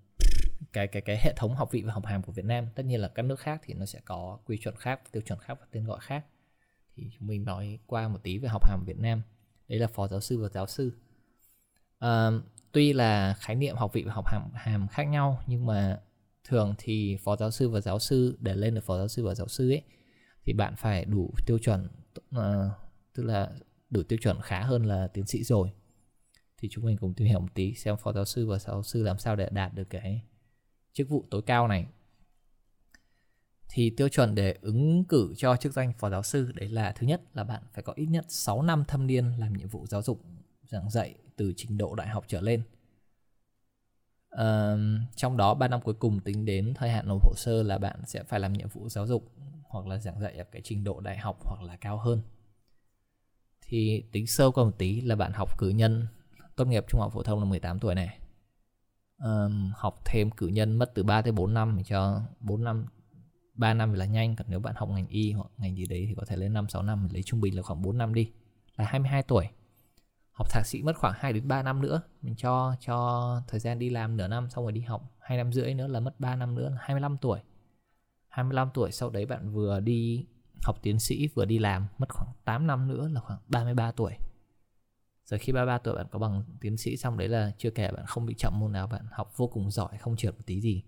cái 0.73 0.87
cái 0.87 1.01
cái 1.01 1.17
hệ 1.21 1.33
thống 1.35 1.55
học 1.55 1.71
vị 1.71 1.81
và 1.81 1.93
học 1.93 2.05
hàm 2.05 2.23
của 2.23 2.31
Việt 2.31 2.45
Nam. 2.45 2.67
Tất 2.75 2.83
nhiên 2.85 3.01
là 3.01 3.07
các 3.07 3.21
nước 3.21 3.39
khác 3.39 3.61
thì 3.63 3.73
nó 3.73 3.85
sẽ 3.85 3.99
có 4.05 4.39
quy 4.45 4.57
chuẩn 4.57 4.75
khác 4.75 5.11
tiêu 5.11 5.21
chuẩn 5.25 5.39
khác 5.39 5.57
và 5.59 5.65
tên 5.71 5.85
gọi 5.85 5.99
khác. 6.01 6.25
Thì 6.95 7.09
chúng 7.19 7.27
mình 7.27 7.45
nói 7.45 7.79
qua 7.87 8.07
một 8.07 8.19
tí 8.23 8.37
về 8.37 8.49
học 8.49 8.69
hàm 8.69 8.83
Việt 8.85 8.99
Nam. 8.99 9.21
Đấy 9.67 9.79
là 9.79 9.87
phó 9.87 10.07
giáo 10.07 10.21
sư 10.21 10.41
và 10.41 10.49
giáo 10.49 10.67
sư. 10.67 10.91
À, 11.99 12.29
tuy 12.71 12.93
là 12.93 13.33
khái 13.39 13.55
niệm 13.55 13.75
học 13.75 13.93
vị 13.93 14.03
và 14.03 14.13
học 14.13 14.25
hàm 14.27 14.51
hàm 14.53 14.87
khác 14.87 15.03
nhau 15.03 15.43
nhưng 15.47 15.65
mà 15.65 15.99
thường 16.43 16.75
thì 16.77 17.17
phó 17.23 17.35
giáo 17.35 17.51
sư 17.51 17.69
và 17.69 17.81
giáo 17.81 17.99
sư 17.99 18.37
để 18.39 18.55
lên 18.55 18.75
được 18.75 18.83
phó 18.83 18.97
giáo 18.97 19.07
sư 19.07 19.25
và 19.25 19.35
giáo 19.35 19.47
sư 19.47 19.69
ấy 19.69 19.81
thì 20.43 20.53
bạn 20.53 20.75
phải 20.77 21.05
đủ 21.05 21.33
tiêu 21.45 21.59
chuẩn 21.59 21.87
uh, 22.35 22.41
tức 23.13 23.23
là 23.23 23.51
đủ 23.89 24.03
tiêu 24.03 24.19
chuẩn 24.21 24.41
khá 24.41 24.61
hơn 24.61 24.85
là 24.85 25.07
tiến 25.07 25.25
sĩ 25.25 25.43
rồi. 25.43 25.71
Thì 26.57 26.69
chúng 26.71 26.85
mình 26.85 26.97
cùng 26.97 27.13
tìm 27.13 27.27
hiểu 27.27 27.39
một 27.39 27.53
tí 27.53 27.73
xem 27.73 27.97
phó 27.97 28.13
giáo 28.13 28.25
sư 28.25 28.47
và 28.47 28.59
giáo 28.59 28.83
sư 28.83 29.03
làm 29.03 29.17
sao 29.17 29.35
để 29.35 29.49
đạt 29.51 29.73
được 29.73 29.89
cái 29.89 30.21
chức 30.93 31.09
vụ 31.09 31.25
tối 31.29 31.41
cao 31.41 31.67
này 31.67 31.87
thì 33.73 33.89
tiêu 33.89 34.09
chuẩn 34.09 34.35
để 34.35 34.57
ứng 34.61 35.03
cử 35.03 35.33
cho 35.37 35.55
chức 35.55 35.73
danh 35.73 35.93
phó 35.99 36.09
giáo 36.09 36.23
sư 36.23 36.51
đấy 36.55 36.69
là 36.69 36.91
thứ 36.91 37.07
nhất 37.07 37.21
là 37.33 37.43
bạn 37.43 37.63
phải 37.73 37.83
có 37.83 37.93
ít 37.95 38.05
nhất 38.05 38.25
6 38.27 38.61
năm 38.61 38.83
thâm 38.87 39.07
niên 39.07 39.39
làm 39.39 39.53
nhiệm 39.53 39.67
vụ 39.67 39.85
giáo 39.87 40.01
dục 40.01 40.21
giảng 40.63 40.89
dạy 40.89 41.15
từ 41.35 41.53
trình 41.57 41.77
độ 41.77 41.95
đại 41.95 42.07
học 42.07 42.23
trở 42.27 42.41
lên. 42.41 42.63
Uh, 44.35 44.79
trong 45.15 45.37
đó 45.37 45.53
3 45.53 45.67
năm 45.67 45.81
cuối 45.81 45.93
cùng 45.93 46.19
tính 46.19 46.45
đến 46.45 46.73
thời 46.73 46.89
hạn 46.89 47.07
nộp 47.07 47.23
hồ 47.23 47.33
sơ 47.35 47.63
là 47.63 47.77
bạn 47.77 48.01
sẽ 48.07 48.23
phải 48.23 48.39
làm 48.39 48.53
nhiệm 48.53 48.67
vụ 48.67 48.89
giáo 48.89 49.07
dục 49.07 49.31
hoặc 49.63 49.87
là 49.87 49.97
giảng 49.97 50.19
dạy 50.19 50.37
ở 50.37 50.43
cái 50.51 50.61
trình 50.65 50.83
độ 50.83 50.99
đại 50.99 51.17
học 51.17 51.39
hoặc 51.43 51.61
là 51.61 51.77
cao 51.77 51.97
hơn. 51.97 52.21
Thì 53.61 54.03
tính 54.11 54.27
sâu 54.27 54.51
qua 54.51 54.63
một 54.63 54.77
tí 54.77 55.01
là 55.01 55.15
bạn 55.15 55.31
học 55.33 55.57
cử 55.57 55.69
nhân 55.69 56.07
tốt 56.55 56.65
nghiệp 56.65 56.85
trung 56.87 57.01
học 57.01 57.13
phổ 57.13 57.23
thông 57.23 57.39
là 57.39 57.45
18 57.45 57.79
tuổi 57.79 57.95
này 57.95 58.19
um, 59.23 59.71
học 59.75 60.01
thêm 60.05 60.31
cử 60.31 60.47
nhân 60.47 60.77
mất 60.77 60.91
từ 60.95 61.03
3 61.03 61.21
tới 61.21 61.31
4 61.31 61.53
năm 61.53 61.77
cho 61.85 62.21
4 62.39 62.63
năm 62.63 62.85
3 63.53 63.73
năm 63.73 63.91
thì 63.91 63.99
là 63.99 64.05
nhanh 64.05 64.35
còn 64.35 64.47
nếu 64.49 64.59
bạn 64.59 64.75
học 64.77 64.89
ngành 64.89 65.07
y 65.07 65.31
hoặc 65.31 65.47
ngành 65.57 65.75
gì 65.75 65.85
đấy 65.85 66.05
thì 66.07 66.15
có 66.15 66.25
thể 66.27 66.35
lên 66.35 66.53
5 66.53 66.69
6 66.69 66.83
năm 66.83 67.07
lấy 67.11 67.23
trung 67.23 67.41
bình 67.41 67.55
là 67.55 67.61
khoảng 67.61 67.81
4 67.81 67.97
năm 67.97 68.13
đi. 68.13 68.31
Là 68.75 68.85
22 68.85 69.23
tuổi. 69.23 69.47
Học 70.31 70.47
thạc 70.49 70.65
sĩ 70.65 70.81
mất 70.81 70.97
khoảng 70.97 71.13
2 71.17 71.33
đến 71.33 71.47
3 71.47 71.63
năm 71.63 71.81
nữa. 71.81 72.01
Mình 72.21 72.35
cho 72.35 72.75
cho 72.79 73.41
thời 73.47 73.59
gian 73.59 73.79
đi 73.79 73.89
làm 73.89 74.17
nửa 74.17 74.27
năm 74.27 74.49
xong 74.49 74.65
rồi 74.65 74.71
đi 74.71 74.81
học 74.81 75.15
2 75.19 75.37
năm 75.37 75.53
rưỡi 75.53 75.73
nữa 75.73 75.87
là 75.87 75.99
mất 75.99 76.19
3 76.19 76.35
năm 76.35 76.55
nữa 76.55 76.69
là 76.69 76.77
25 76.79 77.17
tuổi. 77.17 77.39
25 78.27 78.69
tuổi 78.73 78.91
sau 78.91 79.09
đấy 79.09 79.25
bạn 79.25 79.51
vừa 79.53 79.79
đi 79.79 80.25
học 80.63 80.77
tiến 80.81 80.99
sĩ 80.99 81.27
vừa 81.27 81.45
đi 81.45 81.59
làm 81.59 81.87
mất 81.97 82.09
khoảng 82.13 82.31
8 82.45 82.67
năm 82.67 82.87
nữa 82.87 83.07
là 83.07 83.21
khoảng 83.21 83.39
33 83.47 83.91
tuổi 83.91 84.13
rồi 85.31 85.39
khi 85.39 85.53
33 85.53 85.77
tuổi 85.77 85.95
bạn 85.95 86.05
có 86.11 86.19
bằng 86.19 86.43
tiến 86.61 86.77
sĩ 86.77 86.97
xong 86.97 87.17
đấy 87.17 87.27
là 87.27 87.51
chưa 87.57 87.69
kể 87.69 87.91
bạn 87.91 88.05
không 88.05 88.25
bị 88.25 88.35
chậm 88.37 88.59
môn 88.59 88.71
nào, 88.71 88.87
bạn 88.87 89.05
học 89.11 89.37
vô 89.37 89.47
cùng 89.47 89.71
giỏi, 89.71 89.97
không 89.99 90.15
trượt 90.15 90.35
một 90.37 90.43
tí 90.45 90.61
gì. 90.61 90.83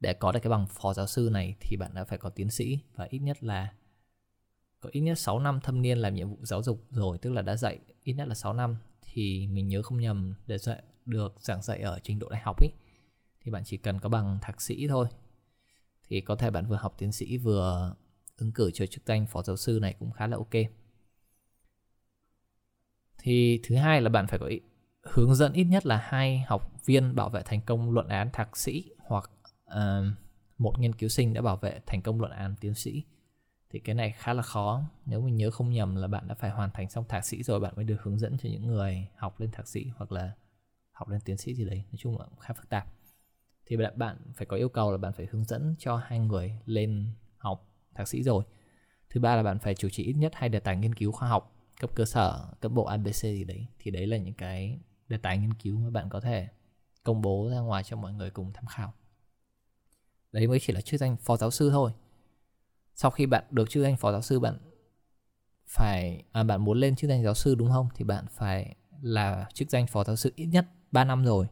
Để 0.00 0.14
có 0.14 0.32
được 0.32 0.40
cái 0.42 0.50
bằng 0.50 0.66
phó 0.66 0.94
giáo 0.94 1.06
sư 1.06 1.28
này 1.32 1.54
thì 1.60 1.76
bạn 1.76 1.94
đã 1.94 2.04
phải 2.04 2.18
có 2.18 2.30
tiến 2.30 2.50
sĩ 2.50 2.78
và 2.94 3.06
ít 3.10 3.18
nhất 3.18 3.44
là, 3.44 3.72
có 4.80 4.88
ít 4.92 5.00
nhất 5.00 5.18
6 5.18 5.38
năm 5.38 5.60
thâm 5.60 5.82
niên 5.82 5.98
làm 5.98 6.14
nhiệm 6.14 6.28
vụ 6.28 6.38
giáo 6.42 6.62
dục 6.62 6.84
rồi, 6.90 7.18
tức 7.18 7.32
là 7.32 7.42
đã 7.42 7.56
dạy 7.56 7.78
ít 8.02 8.12
nhất 8.12 8.28
là 8.28 8.34
6 8.34 8.52
năm. 8.52 8.76
Thì 9.02 9.46
mình 9.46 9.68
nhớ 9.68 9.82
không 9.82 10.00
nhầm 10.00 10.34
để 10.46 10.58
dạy, 10.58 10.82
được 11.04 11.34
giảng 11.40 11.62
dạy 11.62 11.80
ở 11.80 11.98
trình 12.02 12.18
độ 12.18 12.28
đại 12.28 12.40
học 12.40 12.56
ấy 12.60 12.70
thì 13.40 13.50
bạn 13.50 13.62
chỉ 13.64 13.76
cần 13.76 14.00
có 14.00 14.08
bằng 14.08 14.38
thạc 14.42 14.60
sĩ 14.60 14.88
thôi. 14.88 15.06
Thì 16.08 16.20
có 16.20 16.36
thể 16.36 16.50
bạn 16.50 16.66
vừa 16.66 16.76
học 16.76 16.94
tiến 16.98 17.12
sĩ 17.12 17.36
vừa 17.36 17.94
ứng 18.36 18.52
cử 18.52 18.70
cho 18.74 18.86
chức 18.86 19.06
danh 19.06 19.26
phó 19.26 19.42
giáo 19.42 19.56
sư 19.56 19.78
này 19.82 19.94
cũng 19.98 20.10
khá 20.10 20.26
là 20.26 20.36
ok 20.36 20.85
thì 23.18 23.60
thứ 23.64 23.76
hai 23.76 24.00
là 24.00 24.08
bạn 24.08 24.26
phải 24.26 24.38
có 24.38 24.50
hướng 25.02 25.34
dẫn 25.34 25.52
ít 25.52 25.64
nhất 25.64 25.86
là 25.86 25.96
hai 25.96 26.38
học 26.38 26.72
viên 26.84 27.14
bảo 27.14 27.28
vệ 27.30 27.42
thành 27.44 27.60
công 27.60 27.90
luận 27.90 28.08
án 28.08 28.30
thạc 28.32 28.56
sĩ 28.56 28.90
hoặc 28.98 29.30
uh, 29.64 30.06
một 30.58 30.78
nghiên 30.78 30.92
cứu 30.92 31.08
sinh 31.08 31.34
đã 31.34 31.42
bảo 31.42 31.56
vệ 31.56 31.80
thành 31.86 32.02
công 32.02 32.20
luận 32.20 32.32
án 32.32 32.54
tiến 32.60 32.74
sĩ. 32.74 33.04
Thì 33.70 33.78
cái 33.78 33.94
này 33.94 34.12
khá 34.12 34.32
là 34.32 34.42
khó. 34.42 34.82
Nếu 35.06 35.20
mình 35.20 35.36
nhớ 35.36 35.50
không 35.50 35.70
nhầm 35.70 35.96
là 35.96 36.08
bạn 36.08 36.28
đã 36.28 36.34
phải 36.34 36.50
hoàn 36.50 36.70
thành 36.70 36.90
xong 36.90 37.04
thạc 37.08 37.24
sĩ 37.24 37.42
rồi 37.42 37.60
bạn 37.60 37.72
mới 37.76 37.84
được 37.84 38.02
hướng 38.02 38.18
dẫn 38.18 38.38
cho 38.38 38.48
những 38.48 38.66
người 38.66 39.08
học 39.16 39.40
lên 39.40 39.50
thạc 39.50 39.68
sĩ 39.68 39.86
hoặc 39.96 40.12
là 40.12 40.32
học 40.92 41.08
lên 41.08 41.20
tiến 41.24 41.36
sĩ 41.36 41.54
gì 41.54 41.64
đấy. 41.64 41.84
Nói 41.90 41.96
chung 41.98 42.18
là 42.18 42.26
khá 42.40 42.54
phức 42.54 42.68
tạp. 42.68 42.92
Thì 43.66 43.76
bạn 43.96 44.18
phải 44.34 44.46
có 44.46 44.56
yêu 44.56 44.68
cầu 44.68 44.92
là 44.92 44.98
bạn 44.98 45.12
phải 45.12 45.26
hướng 45.30 45.44
dẫn 45.44 45.74
cho 45.78 45.96
hai 45.96 46.18
người 46.18 46.58
lên 46.66 47.10
học 47.38 47.68
thạc 47.94 48.08
sĩ 48.08 48.22
rồi. 48.22 48.44
Thứ 49.10 49.20
ba 49.20 49.36
là 49.36 49.42
bạn 49.42 49.58
phải 49.58 49.74
chủ 49.74 49.88
trì 49.88 50.02
ít 50.02 50.12
nhất 50.12 50.32
hai 50.34 50.48
đề 50.48 50.60
tài 50.60 50.76
nghiên 50.76 50.94
cứu 50.94 51.12
khoa 51.12 51.28
học 51.28 51.55
cấp 51.80 51.90
cơ 51.94 52.04
sở 52.04 52.48
cấp 52.60 52.72
bộ 52.72 52.84
abc 52.84 53.14
gì 53.14 53.44
đấy 53.44 53.66
thì 53.78 53.90
đấy 53.90 54.06
là 54.06 54.16
những 54.16 54.34
cái 54.34 54.80
đề 55.08 55.16
tài 55.16 55.38
nghiên 55.38 55.54
cứu 55.54 55.78
mà 55.78 55.90
bạn 55.90 56.08
có 56.10 56.20
thể 56.20 56.48
công 57.02 57.22
bố 57.22 57.48
ra 57.50 57.58
ngoài 57.58 57.82
cho 57.84 57.96
mọi 57.96 58.12
người 58.12 58.30
cùng 58.30 58.52
tham 58.52 58.66
khảo. 58.66 58.92
Đấy 60.32 60.46
mới 60.46 60.60
chỉ 60.60 60.72
là 60.72 60.80
chức 60.80 61.00
danh 61.00 61.16
phó 61.16 61.36
giáo 61.36 61.50
sư 61.50 61.70
thôi. 61.70 61.92
Sau 62.94 63.10
khi 63.10 63.26
bạn 63.26 63.44
được 63.50 63.70
chức 63.70 63.82
danh 63.82 63.96
phó 63.96 64.12
giáo 64.12 64.22
sư 64.22 64.40
bạn 64.40 64.58
phải 65.66 66.22
à, 66.32 66.42
bạn 66.42 66.64
muốn 66.64 66.80
lên 66.80 66.96
chức 66.96 67.08
danh 67.08 67.22
giáo 67.22 67.34
sư 67.34 67.54
đúng 67.54 67.70
không? 67.70 67.88
Thì 67.94 68.04
bạn 68.04 68.26
phải 68.30 68.76
là 69.02 69.48
chức 69.54 69.70
danh 69.70 69.86
phó 69.86 70.04
giáo 70.04 70.16
sư 70.16 70.32
ít 70.36 70.46
nhất 70.46 70.66
3 70.92 71.04
năm 71.04 71.24
rồi. 71.24 71.46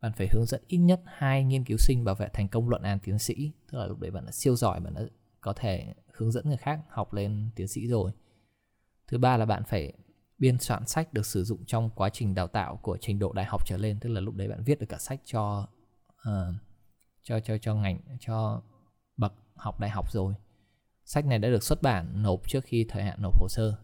Bạn 0.00 0.12
phải 0.16 0.28
hướng 0.32 0.46
dẫn 0.46 0.62
ít 0.66 0.78
nhất 0.78 1.00
hai 1.06 1.44
nghiên 1.44 1.64
cứu 1.64 1.78
sinh 1.78 2.04
bảo 2.04 2.14
vệ 2.14 2.28
thành 2.32 2.48
công 2.48 2.68
luận 2.68 2.82
án 2.82 2.98
tiến 2.98 3.18
sĩ. 3.18 3.52
Tức 3.70 3.78
là 3.78 3.86
lúc 3.86 4.00
đấy 4.00 4.10
bạn 4.10 4.24
đã 4.24 4.32
siêu 4.32 4.56
giỏi 4.56 4.80
bạn 4.80 4.94
đã 4.94 5.02
có 5.40 5.52
thể 5.52 5.94
hướng 6.12 6.32
dẫn 6.32 6.48
người 6.48 6.56
khác 6.56 6.80
học 6.88 7.12
lên 7.12 7.50
tiến 7.54 7.68
sĩ 7.68 7.86
rồi 7.86 8.12
thứ 9.12 9.18
ba 9.18 9.36
là 9.36 9.46
bạn 9.46 9.62
phải 9.64 9.92
biên 10.38 10.58
soạn 10.58 10.86
sách 10.86 11.12
được 11.12 11.26
sử 11.26 11.44
dụng 11.44 11.64
trong 11.66 11.90
quá 11.90 12.08
trình 12.12 12.34
đào 12.34 12.46
tạo 12.46 12.76
của 12.76 12.96
trình 13.00 13.18
độ 13.18 13.32
đại 13.32 13.44
học 13.44 13.66
trở 13.66 13.76
lên 13.76 13.98
tức 14.00 14.08
là 14.08 14.20
lúc 14.20 14.34
đấy 14.34 14.48
bạn 14.48 14.64
viết 14.64 14.80
được 14.80 14.86
cả 14.88 14.98
sách 14.98 15.20
cho 15.24 15.68
uh, 16.28 16.54
cho 17.22 17.40
cho 17.40 17.58
cho 17.58 17.74
ngành 17.74 18.00
cho 18.20 18.62
bậc 19.16 19.32
học 19.54 19.80
đại 19.80 19.90
học 19.90 20.12
rồi. 20.12 20.34
Sách 21.04 21.26
này 21.26 21.38
đã 21.38 21.48
được 21.48 21.62
xuất 21.62 21.82
bản 21.82 22.22
nộp 22.22 22.48
trước 22.48 22.64
khi 22.64 22.86
thời 22.88 23.02
hạn 23.02 23.22
nộp 23.22 23.40
hồ 23.40 23.46
sơ. 23.48 23.74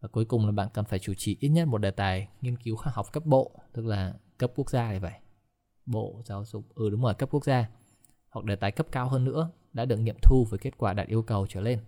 Và 0.00 0.08
cuối 0.08 0.24
cùng 0.24 0.46
là 0.46 0.52
bạn 0.52 0.68
cần 0.74 0.84
phải 0.84 0.98
chủ 0.98 1.14
trì 1.16 1.36
ít 1.40 1.48
nhất 1.48 1.68
một 1.68 1.78
đề 1.78 1.90
tài 1.90 2.28
nghiên 2.40 2.56
cứu 2.56 2.76
khoa 2.76 2.92
học 2.92 3.12
cấp 3.12 3.26
bộ 3.26 3.60
tức 3.72 3.86
là 3.86 4.14
cấp 4.38 4.52
quốc 4.56 4.70
gia 4.70 4.92
thì 4.92 4.98
vậy 4.98 5.14
bộ 5.86 6.22
giáo 6.24 6.44
dục 6.44 6.64
ừ 6.74 6.90
đúng 6.90 7.02
rồi 7.02 7.14
cấp 7.14 7.28
quốc 7.32 7.44
gia. 7.44 7.68
Hoặc 8.30 8.44
đề 8.44 8.56
tài 8.56 8.72
cấp 8.72 8.86
cao 8.92 9.08
hơn 9.08 9.24
nữa 9.24 9.50
đã 9.72 9.84
được 9.84 9.96
nghiệm 9.96 10.16
thu 10.22 10.46
với 10.50 10.58
kết 10.58 10.78
quả 10.78 10.92
đạt 10.92 11.06
yêu 11.06 11.22
cầu 11.22 11.46
trở 11.46 11.60
lên 11.60 11.80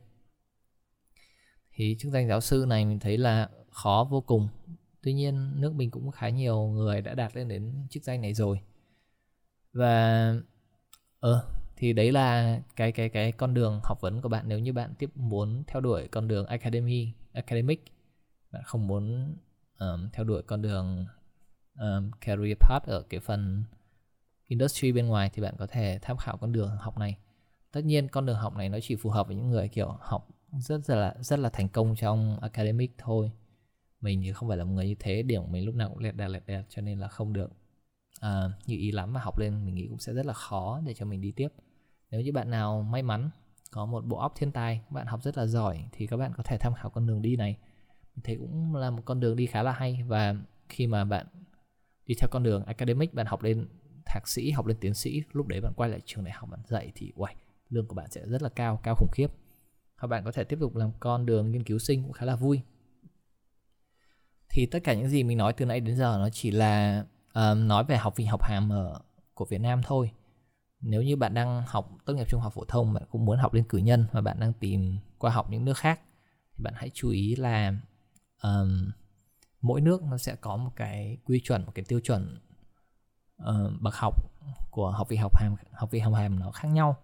thì 1.72 1.96
chức 1.98 2.12
danh 2.12 2.28
giáo 2.28 2.40
sư 2.40 2.64
này 2.68 2.84
mình 2.84 2.98
thấy 2.98 3.18
là 3.18 3.48
khó 3.70 4.06
vô 4.10 4.20
cùng. 4.20 4.48
Tuy 5.02 5.12
nhiên 5.12 5.60
nước 5.60 5.74
mình 5.74 5.90
cũng 5.90 6.10
khá 6.10 6.28
nhiều 6.28 6.66
người 6.66 7.00
đã 7.00 7.14
đạt 7.14 7.36
lên 7.36 7.48
đến 7.48 7.86
chức 7.90 8.04
danh 8.04 8.20
này 8.20 8.34
rồi. 8.34 8.60
Và 9.72 10.34
ờ 11.20 11.48
thì 11.76 11.92
đấy 11.92 12.12
là 12.12 12.60
cái 12.76 12.92
cái 12.92 13.08
cái 13.08 13.32
con 13.32 13.54
đường 13.54 13.80
học 13.84 14.00
vấn 14.00 14.20
của 14.20 14.28
bạn. 14.28 14.48
Nếu 14.48 14.58
như 14.58 14.72
bạn 14.72 14.94
tiếp 14.98 15.10
muốn 15.14 15.64
theo 15.66 15.80
đuổi 15.80 16.08
con 16.08 16.28
đường 16.28 16.46
academy 16.46 17.12
academic 17.32 17.84
bạn 18.52 18.62
không 18.64 18.86
muốn 18.86 19.34
um, 19.78 20.08
theo 20.12 20.24
đuổi 20.24 20.42
con 20.42 20.62
đường 20.62 21.06
um, 21.74 22.10
career 22.20 22.56
path 22.60 22.86
ở 22.86 23.02
cái 23.08 23.20
phần 23.20 23.64
industry 24.46 24.92
bên 24.92 25.06
ngoài 25.06 25.30
thì 25.34 25.42
bạn 25.42 25.54
có 25.58 25.66
thể 25.66 25.98
tham 26.02 26.16
khảo 26.16 26.36
con 26.36 26.52
đường 26.52 26.76
học 26.76 26.98
này. 26.98 27.18
Tất 27.72 27.84
nhiên 27.84 28.08
con 28.08 28.26
đường 28.26 28.36
học 28.36 28.56
này 28.56 28.68
nó 28.68 28.78
chỉ 28.82 28.96
phù 28.96 29.10
hợp 29.10 29.26
với 29.26 29.36
những 29.36 29.50
người 29.50 29.68
kiểu 29.68 29.96
học 30.00 30.28
rất 30.58 30.90
là 30.90 31.14
rất 31.20 31.38
là 31.38 31.48
thành 31.48 31.68
công 31.68 31.96
trong 31.96 32.38
academic 32.40 32.94
thôi. 32.98 33.30
Mình 34.00 34.22
thì 34.22 34.32
không 34.32 34.48
phải 34.48 34.58
là 34.58 34.64
một 34.64 34.72
người 34.72 34.86
như 34.86 34.94
thế 34.98 35.22
điểm 35.22 35.42
của 35.42 35.48
mình 35.48 35.64
lúc 35.64 35.74
nào 35.74 35.88
cũng 35.88 35.98
lẹt 35.98 36.16
đẹt 36.16 36.30
lẹt 36.30 36.46
đẹt 36.46 36.64
cho 36.68 36.82
nên 36.82 36.98
là 36.98 37.08
không 37.08 37.32
được. 37.32 37.50
Uh, 38.26 38.52
như 38.66 38.76
ý 38.76 38.92
lắm 38.92 39.12
và 39.12 39.20
học 39.20 39.38
lên 39.38 39.64
mình 39.66 39.74
nghĩ 39.74 39.86
cũng 39.88 39.98
sẽ 39.98 40.12
rất 40.12 40.26
là 40.26 40.32
khó 40.32 40.80
để 40.86 40.94
cho 40.94 41.06
mình 41.06 41.20
đi 41.20 41.32
tiếp. 41.32 41.48
Nếu 42.10 42.20
như 42.20 42.32
bạn 42.32 42.50
nào 42.50 42.82
may 42.82 43.02
mắn 43.02 43.30
có 43.70 43.86
một 43.86 44.04
bộ 44.06 44.16
óc 44.16 44.32
thiên 44.36 44.52
tài 44.52 44.82
bạn 44.90 45.06
học 45.06 45.22
rất 45.22 45.38
là 45.38 45.46
giỏi 45.46 45.84
thì 45.92 46.06
các 46.06 46.16
bạn 46.16 46.32
có 46.36 46.42
thể 46.42 46.56
tham 46.60 46.74
khảo 46.74 46.90
con 46.90 47.06
đường 47.06 47.22
đi 47.22 47.36
này. 47.36 47.56
Mình 48.14 48.22
thấy 48.24 48.36
cũng 48.36 48.74
là 48.74 48.90
một 48.90 49.02
con 49.04 49.20
đường 49.20 49.36
đi 49.36 49.46
khá 49.46 49.62
là 49.62 49.72
hay 49.72 50.02
và 50.06 50.34
khi 50.68 50.86
mà 50.86 51.04
bạn 51.04 51.26
đi 52.06 52.14
theo 52.20 52.28
con 52.30 52.42
đường 52.42 52.64
academic 52.64 53.14
bạn 53.14 53.26
học 53.26 53.42
lên 53.42 53.68
thạc 54.06 54.28
sĩ 54.28 54.50
học 54.50 54.66
lên 54.66 54.76
tiến 54.80 54.94
sĩ 54.94 55.22
lúc 55.32 55.46
đấy 55.46 55.60
bạn 55.60 55.72
quay 55.76 55.90
lại 55.90 56.00
trường 56.04 56.24
đại 56.24 56.34
học 56.34 56.50
bạn 56.50 56.60
dạy 56.66 56.92
thì 56.94 57.12
uầy, 57.14 57.34
lương 57.68 57.86
của 57.86 57.94
bạn 57.94 58.10
sẽ 58.10 58.26
rất 58.26 58.42
là 58.42 58.48
cao 58.48 58.80
cao 58.82 58.94
khủng 58.94 59.10
khiếp 59.12 59.26
hoặc 60.00 60.06
bạn 60.06 60.24
có 60.24 60.32
thể 60.32 60.44
tiếp 60.44 60.56
tục 60.60 60.76
làm 60.76 60.90
con 61.00 61.26
đường 61.26 61.50
nghiên 61.50 61.64
cứu 61.64 61.78
sinh 61.78 62.02
cũng 62.02 62.12
khá 62.12 62.26
là 62.26 62.36
vui. 62.36 62.60
Thì 64.48 64.66
tất 64.66 64.78
cả 64.84 64.94
những 64.94 65.08
gì 65.08 65.22
mình 65.22 65.38
nói 65.38 65.52
từ 65.52 65.64
nãy 65.64 65.80
đến 65.80 65.96
giờ 65.96 66.16
nó 66.18 66.28
chỉ 66.32 66.50
là 66.50 67.04
uh, 67.28 67.56
nói 67.56 67.84
về 67.84 67.96
học 67.96 68.16
vị 68.16 68.24
học 68.24 68.42
hàm 68.42 68.72
ở 68.72 69.00
của 69.34 69.44
Việt 69.44 69.60
Nam 69.60 69.80
thôi. 69.84 70.10
Nếu 70.80 71.02
như 71.02 71.16
bạn 71.16 71.34
đang 71.34 71.62
học 71.66 71.90
tốt 72.04 72.14
nghiệp 72.14 72.28
trung 72.28 72.40
học 72.40 72.52
phổ 72.54 72.64
thông 72.64 72.92
bạn 72.92 73.02
cũng 73.10 73.24
muốn 73.24 73.38
học 73.38 73.54
lên 73.54 73.64
cử 73.68 73.78
nhân 73.78 74.06
và 74.12 74.20
bạn 74.20 74.40
đang 74.40 74.52
tìm 74.52 74.98
qua 75.18 75.30
học 75.30 75.50
những 75.50 75.64
nước 75.64 75.78
khác 75.78 76.00
thì 76.56 76.64
bạn 76.64 76.74
hãy 76.76 76.90
chú 76.94 77.10
ý 77.10 77.36
là 77.36 77.74
um, 78.42 78.90
mỗi 79.60 79.80
nước 79.80 80.02
nó 80.02 80.18
sẽ 80.18 80.36
có 80.36 80.56
một 80.56 80.70
cái 80.76 81.18
quy 81.24 81.40
chuẩn 81.40 81.66
một 81.66 81.72
cái 81.74 81.84
tiêu 81.88 82.00
chuẩn 82.00 82.38
uh, 83.42 83.80
bậc 83.80 83.94
học 83.94 84.14
của 84.70 84.90
học 84.90 85.08
vị 85.08 85.16
học 85.16 85.36
hàm 85.40 85.54
học 85.72 85.90
vị 85.90 85.98
học 85.98 86.14
hàm 86.14 86.38
nó 86.38 86.50
khác 86.50 86.68
nhau. 86.68 86.96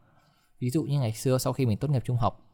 Ví 0.58 0.70
dụ 0.70 0.82
như 0.82 1.00
ngày 1.00 1.12
xưa 1.12 1.38
sau 1.38 1.52
khi 1.52 1.66
mình 1.66 1.78
tốt 1.78 1.90
nghiệp 1.90 2.02
trung 2.04 2.16
học 2.16 2.45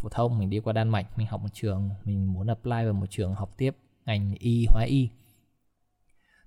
phổ 0.00 0.08
thông, 0.08 0.38
mình 0.38 0.50
đi 0.50 0.60
qua 0.60 0.72
Đan 0.72 0.88
Mạch, 0.88 1.18
mình 1.18 1.26
học 1.26 1.40
một 1.42 1.48
trường, 1.52 1.90
mình 2.04 2.32
muốn 2.32 2.46
apply 2.46 2.84
vào 2.84 2.92
một 2.92 3.06
trường 3.10 3.34
học 3.34 3.50
tiếp 3.56 3.76
ngành 4.06 4.34
y, 4.38 4.66
hóa 4.66 4.82
y. 4.82 5.08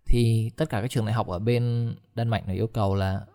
Thì 0.06 0.52
tất 0.58 0.70
cả 0.70 0.82
các 0.82 0.92
trường 0.92 1.06
đại 1.06 1.14
học 1.14 1.28
ở 1.28 1.40
bên 1.40 1.96
Đan 2.16 2.28
Mạch 2.28 2.48
nó 2.48 2.54
yêu 2.54 2.68
cầu 2.68 2.96
là 2.96 3.26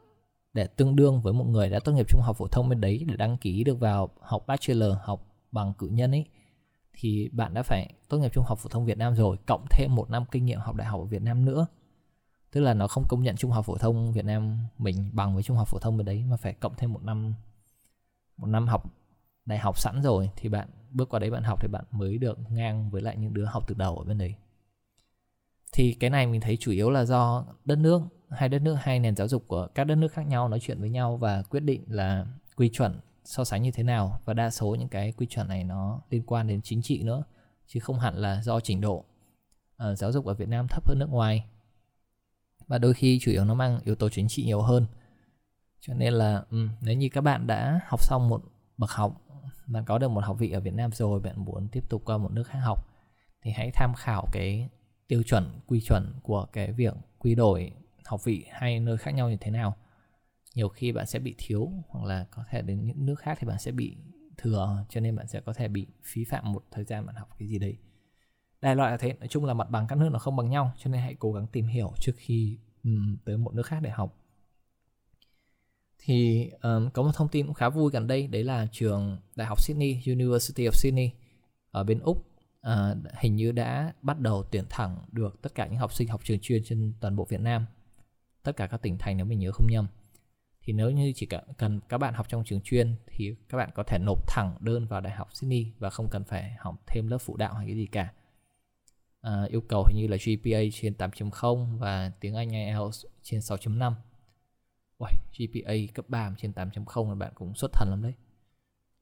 để 0.52 0.66
tương 0.66 0.96
đương 0.96 1.20
với 1.20 1.32
một 1.32 1.44
người 1.44 1.70
đã 1.70 1.80
tốt 1.80 1.92
nghiệp 1.92 2.08
trung 2.08 2.20
học 2.20 2.36
phổ 2.36 2.46
thông 2.46 2.68
bên 2.68 2.80
đấy 2.80 3.04
để 3.08 3.16
đăng 3.16 3.36
ký 3.36 3.64
được 3.64 3.80
vào 3.80 4.10
học 4.20 4.44
bachelor, 4.46 4.92
học 5.02 5.26
bằng 5.52 5.72
cử 5.78 5.88
nhân 5.88 6.10
ấy, 6.10 6.24
thì 6.92 7.28
bạn 7.32 7.54
đã 7.54 7.62
phải 7.62 7.92
tốt 8.08 8.18
nghiệp 8.18 8.32
trung 8.32 8.44
học 8.44 8.58
phổ 8.58 8.68
thông 8.68 8.84
Việt 8.84 8.98
Nam 8.98 9.14
rồi, 9.14 9.36
cộng 9.46 9.66
thêm 9.70 9.94
một 9.94 10.10
năm 10.10 10.24
kinh 10.30 10.44
nghiệm 10.44 10.58
học 10.58 10.74
đại 10.76 10.86
học 10.86 11.00
ở 11.00 11.04
Việt 11.04 11.22
Nam 11.22 11.44
nữa. 11.44 11.66
Tức 12.50 12.60
là 12.60 12.74
nó 12.74 12.88
không 12.88 13.04
công 13.08 13.22
nhận 13.22 13.36
trung 13.36 13.50
học 13.50 13.64
phổ 13.64 13.78
thông 13.78 14.12
Việt 14.12 14.24
Nam 14.24 14.58
mình 14.78 15.10
bằng 15.12 15.34
với 15.34 15.42
trung 15.42 15.56
học 15.56 15.68
phổ 15.68 15.78
thông 15.78 15.96
bên 15.96 16.06
đấy 16.06 16.24
mà 16.30 16.36
phải 16.36 16.52
cộng 16.52 16.74
thêm 16.76 16.92
một 16.92 17.02
năm 17.02 17.34
một 18.36 18.46
năm 18.46 18.66
học 18.66 18.84
đại 19.48 19.58
học 19.58 19.78
sẵn 19.78 20.02
rồi 20.02 20.30
thì 20.36 20.48
bạn 20.48 20.68
bước 20.90 21.08
qua 21.08 21.18
đấy 21.18 21.30
bạn 21.30 21.42
học 21.42 21.62
thì 21.62 21.68
bạn 21.72 21.84
mới 21.90 22.18
được 22.18 22.38
ngang 22.50 22.90
với 22.90 23.02
lại 23.02 23.16
những 23.16 23.34
đứa 23.34 23.44
học 23.44 23.64
từ 23.68 23.74
đầu 23.78 23.98
ở 23.98 24.04
bên 24.04 24.18
đấy. 24.18 24.34
Thì 25.72 25.92
cái 25.92 26.10
này 26.10 26.26
mình 26.26 26.40
thấy 26.40 26.56
chủ 26.56 26.72
yếu 26.72 26.90
là 26.90 27.04
do 27.04 27.44
đất 27.64 27.76
nước 27.76 28.02
hai 28.30 28.48
đất 28.48 28.62
nước 28.62 28.74
hai 28.74 28.98
nền 28.98 29.16
giáo 29.16 29.28
dục 29.28 29.44
của 29.46 29.66
các 29.74 29.84
đất 29.84 29.94
nước 29.94 30.12
khác 30.12 30.26
nhau 30.26 30.48
nói 30.48 30.60
chuyện 30.60 30.80
với 30.80 30.90
nhau 30.90 31.16
và 31.16 31.42
quyết 31.42 31.60
định 31.60 31.84
là 31.86 32.26
quy 32.56 32.68
chuẩn 32.68 33.00
so 33.24 33.44
sánh 33.44 33.62
như 33.62 33.70
thế 33.70 33.82
nào. 33.82 34.20
Và 34.24 34.34
đa 34.34 34.50
số 34.50 34.74
những 34.74 34.88
cái 34.88 35.12
quy 35.12 35.26
chuẩn 35.26 35.48
này 35.48 35.64
nó 35.64 36.00
liên 36.10 36.22
quan 36.26 36.46
đến 36.46 36.60
chính 36.62 36.82
trị 36.82 37.02
nữa 37.02 37.22
chứ 37.66 37.80
không 37.80 37.98
hẳn 37.98 38.16
là 38.16 38.42
do 38.42 38.60
trình 38.60 38.80
độ 38.80 39.04
uh, 39.90 39.98
giáo 39.98 40.12
dục 40.12 40.26
ở 40.26 40.34
Việt 40.34 40.48
Nam 40.48 40.66
thấp 40.68 40.88
hơn 40.88 40.98
nước 40.98 41.10
ngoài. 41.10 41.44
Và 42.66 42.78
đôi 42.78 42.94
khi 42.94 43.18
chủ 43.22 43.30
yếu 43.30 43.44
nó 43.44 43.54
mang 43.54 43.80
yếu 43.84 43.94
tố 43.94 44.08
chính 44.08 44.28
trị 44.28 44.44
nhiều 44.44 44.62
hơn. 44.62 44.86
Cho 45.80 45.94
nên 45.94 46.12
là 46.12 46.44
um, 46.50 46.68
nếu 46.80 46.96
như 46.96 47.08
các 47.08 47.20
bạn 47.20 47.46
đã 47.46 47.80
học 47.86 48.02
xong 48.02 48.28
một 48.28 48.44
bậc 48.76 48.90
học 48.90 49.27
bạn 49.66 49.84
có 49.84 49.98
được 49.98 50.08
một 50.08 50.24
học 50.24 50.36
vị 50.38 50.50
ở 50.50 50.60
Việt 50.60 50.74
Nam 50.74 50.92
rồi 50.92 51.20
bạn 51.20 51.44
muốn 51.44 51.68
tiếp 51.68 51.84
tục 51.88 52.02
qua 52.04 52.18
một 52.18 52.32
nước 52.32 52.44
khác 52.46 52.58
học 52.58 52.86
thì 53.42 53.50
hãy 53.50 53.70
tham 53.74 53.92
khảo 53.94 54.26
cái 54.32 54.68
tiêu 55.08 55.22
chuẩn 55.22 55.60
quy 55.66 55.80
chuẩn 55.80 56.12
của 56.22 56.46
cái 56.52 56.72
việc 56.72 56.94
quy 57.18 57.34
đổi 57.34 57.72
học 58.04 58.24
vị 58.24 58.44
hay 58.50 58.80
nơi 58.80 58.96
khác 58.96 59.10
nhau 59.10 59.30
như 59.30 59.36
thế 59.40 59.50
nào. 59.50 59.76
Nhiều 60.54 60.68
khi 60.68 60.92
bạn 60.92 61.06
sẽ 61.06 61.18
bị 61.18 61.34
thiếu 61.38 61.72
hoặc 61.88 62.04
là 62.04 62.26
có 62.30 62.44
thể 62.50 62.62
đến 62.62 62.86
những 62.86 63.06
nước 63.06 63.18
khác 63.18 63.38
thì 63.40 63.46
bạn 63.46 63.58
sẽ 63.58 63.72
bị 63.72 63.96
thừa 64.36 64.84
cho 64.88 65.00
nên 65.00 65.16
bạn 65.16 65.26
sẽ 65.26 65.40
có 65.40 65.52
thể 65.52 65.68
bị 65.68 65.86
phí 66.04 66.24
phạm 66.24 66.52
một 66.52 66.64
thời 66.70 66.84
gian 66.84 67.06
bạn 67.06 67.16
học 67.16 67.28
cái 67.38 67.48
gì 67.48 67.58
đấy. 67.58 67.76
Đại 68.60 68.76
loại 68.76 68.90
là 68.90 68.96
thế 68.96 69.12
nói 69.12 69.28
chung 69.28 69.44
là 69.44 69.54
mặt 69.54 69.70
bằng 69.70 69.86
các 69.88 69.98
nước 69.98 70.08
nó 70.12 70.18
không 70.18 70.36
bằng 70.36 70.50
nhau 70.50 70.72
cho 70.78 70.90
nên 70.90 71.00
hãy 71.00 71.16
cố 71.18 71.32
gắng 71.32 71.46
tìm 71.46 71.66
hiểu 71.66 71.92
trước 72.00 72.12
khi 72.16 72.58
um, 72.84 73.16
tới 73.24 73.36
một 73.36 73.54
nước 73.54 73.66
khác 73.66 73.78
để 73.82 73.90
học 73.90 74.16
thì 75.98 76.50
um, 76.62 76.90
có 76.90 77.02
một 77.02 77.10
thông 77.14 77.28
tin 77.28 77.46
cũng 77.46 77.54
khá 77.54 77.68
vui 77.68 77.90
gần 77.92 78.06
đây 78.06 78.26
đấy 78.26 78.44
là 78.44 78.66
trường 78.72 79.16
đại 79.36 79.46
học 79.48 79.62
Sydney 79.62 80.02
University 80.06 80.64
of 80.64 80.72
Sydney 80.72 81.10
ở 81.70 81.84
bên 81.84 81.98
úc 81.98 82.16
uh, 82.66 82.72
hình 83.20 83.36
như 83.36 83.52
đã 83.52 83.92
bắt 84.02 84.20
đầu 84.20 84.42
tuyển 84.50 84.64
thẳng 84.70 84.98
được 85.12 85.42
tất 85.42 85.54
cả 85.54 85.66
những 85.66 85.78
học 85.78 85.92
sinh 85.92 86.08
học 86.08 86.20
trường 86.24 86.38
chuyên 86.40 86.64
trên 86.64 86.92
toàn 87.00 87.16
bộ 87.16 87.24
Việt 87.24 87.40
Nam 87.40 87.66
tất 88.42 88.56
cả 88.56 88.66
các 88.66 88.82
tỉnh 88.82 88.98
thành 88.98 89.16
nếu 89.16 89.26
mình 89.26 89.38
nhớ 89.38 89.52
không 89.52 89.66
nhầm. 89.70 89.86
Thì 90.62 90.72
nếu 90.72 90.90
như 90.90 91.12
chỉ 91.16 91.26
cần 91.58 91.80
các 91.88 91.98
bạn 91.98 92.14
học 92.14 92.26
trong 92.28 92.44
trường 92.44 92.60
chuyên 92.60 92.94
thì 93.06 93.34
các 93.48 93.58
bạn 93.58 93.70
có 93.74 93.82
thể 93.82 93.98
nộp 93.98 94.28
thẳng 94.28 94.56
đơn 94.60 94.86
vào 94.86 95.00
đại 95.00 95.12
học 95.12 95.28
Sydney 95.32 95.72
và 95.78 95.90
không 95.90 96.08
cần 96.08 96.24
phải 96.24 96.52
học 96.58 96.74
thêm 96.86 97.08
lớp 97.08 97.18
phụ 97.18 97.36
đạo 97.36 97.54
hay 97.54 97.66
cái 97.66 97.76
gì 97.76 97.86
cả. 97.86 98.12
À, 99.20 99.44
yêu 99.48 99.60
cầu 99.60 99.84
hình 99.88 99.96
như 100.02 100.06
là 100.06 100.16
GPA 100.16 100.58
trên 100.72 100.92
8.0 100.92 101.78
và 101.78 102.12
tiếng 102.20 102.34
Anh 102.34 102.50
IELTS 102.50 103.04
trên 103.22 103.40
6.5 103.40 103.92
Uầy, 104.98 105.12
GPA 105.38 105.74
cấp 105.94 106.04
3 106.08 106.34
trên 106.38 106.52
8.0 106.52 107.08
là 107.08 107.14
bạn 107.14 107.32
cũng 107.34 107.54
xuất 107.54 107.72
thần 107.72 107.90
lắm 107.90 108.02
đấy. 108.02 108.14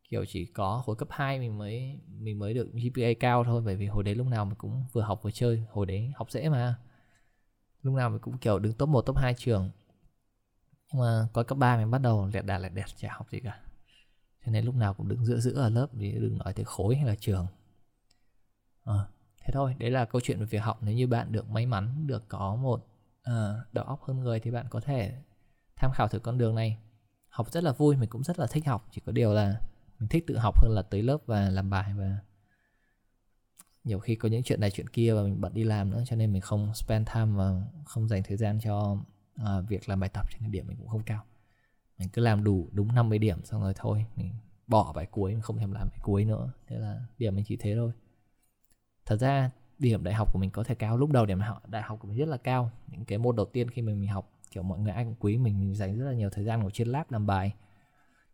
Kiểu 0.08 0.24
chỉ 0.28 0.46
có 0.46 0.82
hồi 0.86 0.96
cấp 0.96 1.08
2 1.10 1.38
mình 1.38 1.58
mới 1.58 2.00
mình 2.08 2.38
mới 2.38 2.54
được 2.54 2.72
GPA 2.72 3.08
cao 3.20 3.44
thôi 3.44 3.62
bởi 3.64 3.76
vì 3.76 3.86
hồi 3.86 4.04
đấy 4.04 4.14
lúc 4.14 4.26
nào 4.26 4.44
mình 4.44 4.54
cũng 4.54 4.84
vừa 4.92 5.02
học 5.02 5.20
vừa 5.22 5.30
chơi 5.30 5.64
hồi 5.70 5.86
đấy 5.86 6.12
học 6.16 6.30
dễ 6.30 6.48
mà. 6.48 6.78
Lúc 7.82 7.94
nào 7.94 8.10
mình 8.10 8.20
cũng 8.20 8.38
kiểu 8.38 8.58
đứng 8.58 8.72
top 8.72 8.88
1 8.88 9.02
top 9.02 9.16
2 9.16 9.34
trường. 9.34 9.70
Nhưng 10.92 11.00
mà 11.00 11.28
có 11.32 11.42
cấp 11.42 11.58
3 11.58 11.76
mình 11.76 11.90
bắt 11.90 11.98
đầu 11.98 12.26
lẹt 12.32 12.46
đà 12.46 12.58
lẹt 12.58 12.72
đẹt 12.72 12.96
chả 12.96 13.08
học 13.12 13.30
gì 13.30 13.40
cả. 13.40 13.60
Cho 14.44 14.52
nên 14.52 14.64
lúc 14.64 14.74
nào 14.74 14.94
cũng 14.94 15.08
đứng 15.08 15.24
giữa 15.24 15.38
giữa 15.38 15.54
ở 15.54 15.68
lớp 15.68 15.86
vì 15.92 16.12
đừng 16.12 16.38
nói 16.38 16.52
tới 16.52 16.64
khối 16.64 16.96
hay 16.96 17.06
là 17.06 17.14
trường. 17.14 17.46
À, 18.84 19.06
thế 19.40 19.50
thôi 19.52 19.74
đấy 19.78 19.90
là 19.90 20.04
câu 20.04 20.20
chuyện 20.24 20.40
về 20.40 20.46
việc 20.46 20.58
học. 20.58 20.78
Nếu 20.82 20.94
như 20.94 21.06
bạn 21.06 21.32
được 21.32 21.50
may 21.50 21.66
mắn 21.66 22.06
được 22.06 22.28
có 22.28 22.56
một 22.56 22.88
uh, 23.30 23.72
đầu 23.72 23.84
óc 23.84 24.02
hơn 24.02 24.20
người 24.20 24.40
thì 24.40 24.50
bạn 24.50 24.66
có 24.70 24.80
thể 24.80 25.22
tham 25.76 25.92
khảo 25.92 26.08
thử 26.08 26.18
con 26.18 26.38
đường 26.38 26.54
này. 26.54 26.78
Học 27.28 27.52
rất 27.52 27.64
là 27.64 27.72
vui 27.72 27.96
mình 27.96 28.08
cũng 28.08 28.22
rất 28.22 28.38
là 28.38 28.46
thích 28.46 28.66
học. 28.66 28.88
Chỉ 28.90 29.00
có 29.06 29.12
điều 29.12 29.34
là 29.34 29.60
mình 29.98 30.08
thích 30.08 30.24
tự 30.26 30.38
học 30.38 30.62
hơn 30.62 30.72
là 30.72 30.82
tới 30.82 31.02
lớp 31.02 31.18
và 31.26 31.50
làm 31.50 31.70
bài 31.70 31.92
và 31.96 32.18
nhiều 33.84 33.98
khi 33.98 34.14
có 34.14 34.28
những 34.28 34.42
chuyện 34.42 34.60
này 34.60 34.70
chuyện 34.70 34.88
kia 34.88 35.14
và 35.14 35.22
mình 35.22 35.40
bận 35.40 35.54
đi 35.54 35.64
làm 35.64 35.90
nữa 35.90 36.02
cho 36.06 36.16
nên 36.16 36.32
mình 36.32 36.42
không 36.42 36.74
spend 36.74 37.08
time 37.14 37.32
và 37.36 37.62
không 37.84 38.08
dành 38.08 38.22
thời 38.22 38.36
gian 38.36 38.58
cho 38.60 38.96
uh, 39.42 39.68
việc 39.68 39.88
làm 39.88 40.00
bài 40.00 40.10
tập 40.12 40.26
cho 40.30 40.38
nên 40.40 40.50
điểm 40.50 40.66
mình 40.66 40.76
cũng 40.76 40.88
không 40.88 41.02
cao. 41.02 41.24
Mình 41.98 42.08
cứ 42.08 42.22
làm 42.22 42.44
đủ 42.44 42.68
đúng 42.72 42.94
50 42.94 43.18
điểm 43.18 43.44
xong 43.44 43.62
rồi 43.62 43.72
thôi 43.76 44.06
mình 44.16 44.32
bỏ 44.66 44.92
bài 44.92 45.06
cuối 45.10 45.32
mình 45.32 45.42
không 45.42 45.58
thèm 45.58 45.72
làm 45.72 45.88
bài 45.90 45.98
cuối 46.02 46.24
nữa. 46.24 46.52
Thế 46.66 46.78
là 46.78 47.00
điểm 47.18 47.36
mình 47.36 47.44
chỉ 47.44 47.56
thế 47.56 47.74
thôi. 47.74 47.92
Thật 49.06 49.16
ra 49.16 49.50
điểm 49.78 50.04
đại 50.04 50.14
học 50.14 50.32
của 50.32 50.38
mình 50.38 50.50
có 50.50 50.64
thể 50.64 50.74
cao 50.74 50.96
lúc 50.96 51.10
đầu 51.10 51.26
điểm 51.26 51.40
đại 51.66 51.82
học 51.82 51.98
của 52.00 52.08
mình 52.08 52.18
rất 52.18 52.28
là 52.28 52.36
cao. 52.36 52.70
Những 52.86 53.04
cái 53.04 53.18
môn 53.18 53.36
đầu 53.36 53.46
tiên 53.46 53.70
khi 53.70 53.82
mình 53.82 54.00
mình 54.00 54.08
học 54.08 54.30
kiểu 54.56 54.62
mọi 54.62 54.78
người 54.78 54.92
ai 54.92 55.04
cũng 55.04 55.14
quý 55.20 55.38
mình 55.38 55.74
dành 55.74 55.98
rất 55.98 56.04
là 56.04 56.12
nhiều 56.12 56.30
thời 56.30 56.44
gian 56.44 56.60
ngồi 56.60 56.70
trên 56.70 56.88
lab 56.88 57.12
làm 57.12 57.26
bài. 57.26 57.54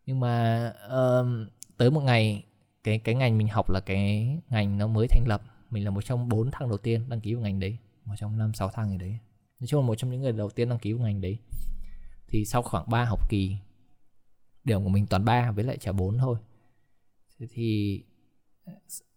Nhưng 0.05 0.19
mà 0.19 0.69
um, 0.89 1.47
tới 1.77 1.91
một 1.91 2.01
ngày 2.01 2.43
cái 2.83 2.99
cái 2.99 3.15
ngành 3.15 3.37
mình 3.37 3.47
học 3.47 3.69
là 3.69 3.79
cái 3.79 4.37
ngành 4.49 4.77
nó 4.77 4.87
mới 4.87 5.07
thành 5.07 5.23
lập. 5.27 5.41
Mình 5.69 5.85
là 5.85 5.91
một 5.91 6.05
trong 6.05 6.29
bốn 6.29 6.51
thằng 6.51 6.69
đầu 6.69 6.77
tiên 6.77 7.09
đăng 7.09 7.21
ký 7.21 7.33
vào 7.33 7.43
ngành 7.43 7.59
đấy 7.59 7.77
một 8.05 8.13
trong 8.17 8.37
năm 8.37 8.53
sáu 8.53 8.69
thằng 8.69 8.91
gì 8.91 8.97
đấy. 8.97 9.17
Nói 9.59 9.67
chung 9.67 9.81
là 9.81 9.87
một 9.87 9.95
trong 9.95 10.11
những 10.11 10.21
người 10.21 10.31
đầu 10.31 10.49
tiên 10.49 10.69
đăng 10.69 10.79
ký 10.79 10.93
vào 10.93 11.03
ngành 11.03 11.21
đấy. 11.21 11.37
Thì 12.27 12.45
sau 12.45 12.61
khoảng 12.61 12.89
3 12.89 13.05
học 13.05 13.29
kỳ 13.29 13.57
điểm 14.63 14.83
của 14.83 14.89
mình 14.89 15.07
toàn 15.07 15.25
3 15.25 15.51
với 15.51 15.63
lại 15.63 15.77
trả 15.77 15.91
4 15.91 16.17
thôi. 16.17 16.37
Thế 17.39 17.47
thì 17.51 17.99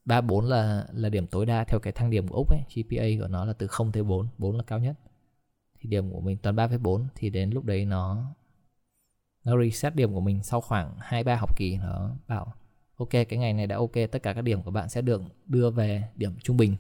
3 0.05 0.21
4 0.21 0.45
là 0.45 0.87
là 0.93 1.09
điểm 1.09 1.27
tối 1.27 1.47
đa 1.47 1.65
theo 1.65 1.81
cái 1.81 1.93
thang 1.93 2.11
điểm 2.11 2.29
của 2.29 2.37
Úc 2.37 2.51
ấy, 2.51 2.61
GPA 2.75 3.05
của 3.21 3.29
nó 3.29 3.45
là 3.45 3.53
từ 3.53 3.67
0 3.67 3.93
tới 3.93 4.03
4, 4.03 4.29
4 4.39 4.57
là 4.57 4.63
cao 4.63 4.79
nhất. 4.79 4.97
Thì 5.87 5.91
điểm 5.91 6.11
của 6.11 6.21
mình 6.21 6.37
toàn 6.43 6.57
3,4 6.57 7.05
thì 7.15 7.31
đến 7.31 7.51
lúc 7.51 7.65
đấy 7.65 7.85
nó 7.85 8.35
nó 9.45 9.63
reset 9.63 9.95
điểm 9.95 10.13
của 10.15 10.21
mình 10.21 10.43
sau 10.43 10.61
khoảng 10.61 10.97
2 10.99 11.25
3 11.25 11.37
học 11.37 11.57
kỳ. 11.57 11.77
Nó 11.77 12.17
bảo 12.29 12.55
ok 12.97 13.11
cái 13.11 13.39
ngày 13.39 13.53
này 13.53 13.67
đã 13.67 13.77
ok 13.77 13.93
tất 14.13 14.23
cả 14.23 14.33
các 14.33 14.43
điểm 14.43 14.63
của 14.63 14.71
bạn 14.71 14.89
sẽ 14.89 15.03
được 15.03 15.23
đưa 15.47 15.71
về 15.71 16.09
điểm 16.15 16.37
trung 16.43 16.57
bình. 16.57 16.77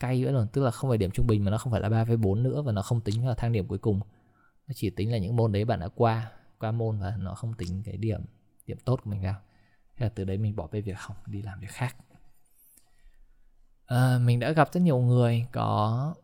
Cay 0.00 0.22
nữa 0.22 0.32
rồi 0.32 0.46
tức 0.52 0.62
là 0.62 0.70
không 0.70 0.90
phải 0.90 0.98
điểm 0.98 1.10
trung 1.10 1.26
bình 1.26 1.44
mà 1.44 1.50
nó 1.50 1.58
không 1.58 1.72
phải 1.72 1.80
là 1.80 1.88
3,4 1.88 2.42
nữa 2.42 2.62
và 2.62 2.72
nó 2.72 2.82
không 2.82 3.00
tính 3.00 3.26
vào 3.26 3.34
thang 3.34 3.52
điểm 3.52 3.68
cuối 3.68 3.78
cùng. 3.78 4.00
Nó 4.66 4.72
chỉ 4.74 4.90
tính 4.90 5.12
là 5.12 5.18
những 5.18 5.36
môn 5.36 5.52
đấy 5.52 5.64
bạn 5.64 5.80
đã 5.80 5.88
qua 5.88 6.32
qua 6.58 6.72
môn 6.72 6.98
và 6.98 7.16
nó 7.18 7.34
không 7.34 7.54
tính 7.54 7.82
cái 7.84 7.96
điểm 7.96 8.20
điểm 8.66 8.78
tốt 8.84 9.00
của 9.04 9.10
mình 9.10 9.22
vào. 9.22 9.36
Thế 9.96 10.06
là 10.06 10.12
từ 10.14 10.24
đấy 10.24 10.38
mình 10.38 10.56
bỏ 10.56 10.66
về 10.66 10.80
việc 10.80 10.98
học 10.98 11.28
đi 11.28 11.42
làm 11.42 11.60
việc 11.60 11.70
khác. 11.70 11.96
À, 13.86 14.18
mình 14.18 14.40
đã 14.40 14.52
gặp 14.52 14.72
rất 14.72 14.80
nhiều 14.80 14.98
người 14.98 15.46
có 15.52 16.14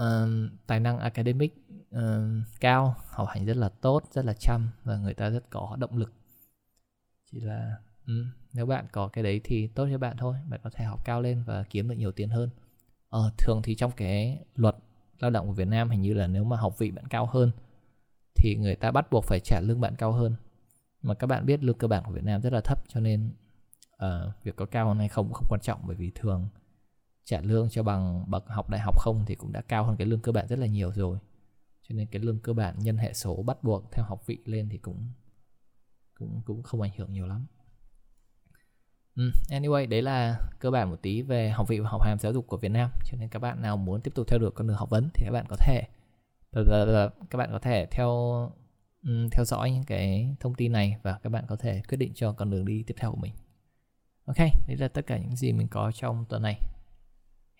um, 0.00 0.48
tài 0.66 0.80
năng 0.80 0.98
academic 0.98 1.54
um, 1.90 2.42
cao 2.60 2.94
học 3.08 3.28
hành 3.28 3.46
rất 3.46 3.56
là 3.56 3.68
tốt 3.68 4.02
rất 4.12 4.24
là 4.24 4.32
chăm 4.32 4.70
và 4.84 4.96
người 4.96 5.14
ta 5.14 5.30
rất 5.30 5.50
có 5.50 5.76
động 5.78 5.96
lực. 5.96 6.12
Chỉ 7.32 7.40
là 7.40 7.76
um, 8.06 8.30
nếu 8.52 8.66
bạn 8.66 8.86
có 8.92 9.08
cái 9.08 9.24
đấy 9.24 9.40
thì 9.44 9.66
tốt 9.66 9.88
cho 9.92 9.98
bạn 9.98 10.16
thôi 10.16 10.36
bạn 10.48 10.60
có 10.64 10.70
thể 10.70 10.84
học 10.84 11.04
cao 11.04 11.22
lên 11.22 11.42
và 11.46 11.64
kiếm 11.70 11.88
được 11.88 11.94
nhiều 11.94 12.12
tiền 12.12 12.28
hơn. 12.28 12.50
Ờ, 13.08 13.30
thường 13.38 13.60
thì 13.62 13.74
trong 13.74 13.90
cái 13.96 14.44
luật 14.56 14.76
lao 15.18 15.30
động 15.30 15.46
của 15.46 15.52
Việt 15.52 15.68
Nam 15.68 15.90
hình 15.90 16.02
như 16.02 16.14
là 16.14 16.26
nếu 16.26 16.44
mà 16.44 16.56
học 16.56 16.78
vị 16.78 16.90
bạn 16.90 17.04
cao 17.06 17.26
hơn 17.26 17.50
thì 18.34 18.56
người 18.56 18.76
ta 18.76 18.90
bắt 18.90 19.10
buộc 19.10 19.24
phải 19.24 19.40
trả 19.44 19.60
lương 19.60 19.80
bạn 19.80 19.96
cao 19.96 20.12
hơn. 20.12 20.34
Mà 21.02 21.14
các 21.14 21.26
bạn 21.26 21.46
biết 21.46 21.62
lương 21.62 21.78
cơ 21.78 21.88
bản 21.88 22.04
của 22.06 22.12
Việt 22.12 22.24
Nam 22.24 22.40
rất 22.40 22.52
là 22.52 22.60
thấp 22.60 22.84
cho 22.88 23.00
nên 23.00 23.30
uh, 24.04 24.44
việc 24.44 24.56
có 24.56 24.66
cao 24.66 24.88
hơn 24.88 24.98
hay 24.98 25.08
không 25.08 25.26
cũng 25.26 25.34
không 25.34 25.48
quan 25.50 25.60
trọng 25.60 25.80
bởi 25.86 25.96
vì 25.96 26.10
thường 26.14 26.48
trả 27.30 27.40
lương 27.40 27.68
cho 27.68 27.82
bằng 27.82 28.30
bậc 28.30 28.48
học 28.48 28.70
đại 28.70 28.80
học 28.80 29.00
không 29.00 29.24
thì 29.26 29.34
cũng 29.34 29.52
đã 29.52 29.60
cao 29.60 29.84
hơn 29.84 29.96
cái 29.96 30.06
lương 30.06 30.20
cơ 30.20 30.32
bản 30.32 30.46
rất 30.48 30.58
là 30.58 30.66
nhiều 30.66 30.92
rồi. 30.92 31.18
Cho 31.82 31.94
nên 31.94 32.06
cái 32.06 32.22
lương 32.22 32.38
cơ 32.38 32.52
bản 32.52 32.78
nhân 32.78 32.96
hệ 32.96 33.12
số 33.12 33.42
bắt 33.42 33.62
buộc 33.62 33.92
theo 33.92 34.04
học 34.04 34.26
vị 34.26 34.38
lên 34.44 34.68
thì 34.68 34.78
cũng 34.78 35.10
cũng 36.18 36.42
cũng 36.44 36.62
không 36.62 36.80
ảnh 36.80 36.90
hưởng 36.96 37.12
nhiều 37.12 37.26
lắm. 37.26 37.46
Anyway, 39.48 39.88
đấy 39.88 40.02
là 40.02 40.40
cơ 40.58 40.70
bản 40.70 40.90
một 40.90 41.02
tí 41.02 41.22
về 41.22 41.50
học 41.50 41.68
vị 41.68 41.80
và 41.80 41.88
học 41.90 42.02
hàm 42.02 42.18
giáo 42.18 42.32
dục 42.32 42.46
của 42.46 42.56
Việt 42.56 42.68
Nam. 42.68 42.90
Cho 43.04 43.18
nên 43.18 43.28
các 43.28 43.38
bạn 43.38 43.62
nào 43.62 43.76
muốn 43.76 44.00
tiếp 44.00 44.14
tục 44.14 44.26
theo 44.28 44.38
đuổi 44.38 44.50
con 44.50 44.66
đường 44.66 44.76
học 44.76 44.90
vấn 44.90 45.08
thì 45.14 45.26
các 45.26 45.32
bạn 45.32 45.46
có 45.48 45.56
thể 45.56 45.82
các 47.30 47.38
bạn 47.38 47.48
có 47.52 47.58
thể 47.58 47.86
theo 47.90 48.10
theo 49.32 49.44
dõi 49.44 49.70
những 49.70 49.84
cái 49.84 50.36
thông 50.40 50.54
tin 50.54 50.72
này 50.72 50.96
và 51.02 51.18
các 51.22 51.30
bạn 51.30 51.44
có 51.48 51.56
thể 51.56 51.82
quyết 51.88 51.96
định 51.96 52.12
cho 52.14 52.32
con 52.32 52.50
đường 52.50 52.64
đi 52.64 52.82
tiếp 52.82 52.94
theo 52.98 53.10
của 53.10 53.20
mình. 53.20 53.32
Ok, 54.24 54.38
đấy 54.66 54.76
là 54.76 54.88
tất 54.88 55.06
cả 55.06 55.18
những 55.18 55.36
gì 55.36 55.52
mình 55.52 55.68
có 55.68 55.92
trong 55.94 56.24
tuần 56.28 56.42
này 56.42 56.60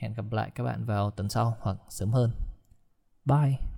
hẹn 0.00 0.14
gặp 0.14 0.33
lại 0.33 0.50
các 0.54 0.64
bạn 0.64 0.85
vào 0.85 1.11
tuần 1.11 1.28
sau 1.28 1.57
hoặc 1.61 1.76
sớm 1.88 2.12
hơn. 2.12 2.30
Bye! 3.25 3.69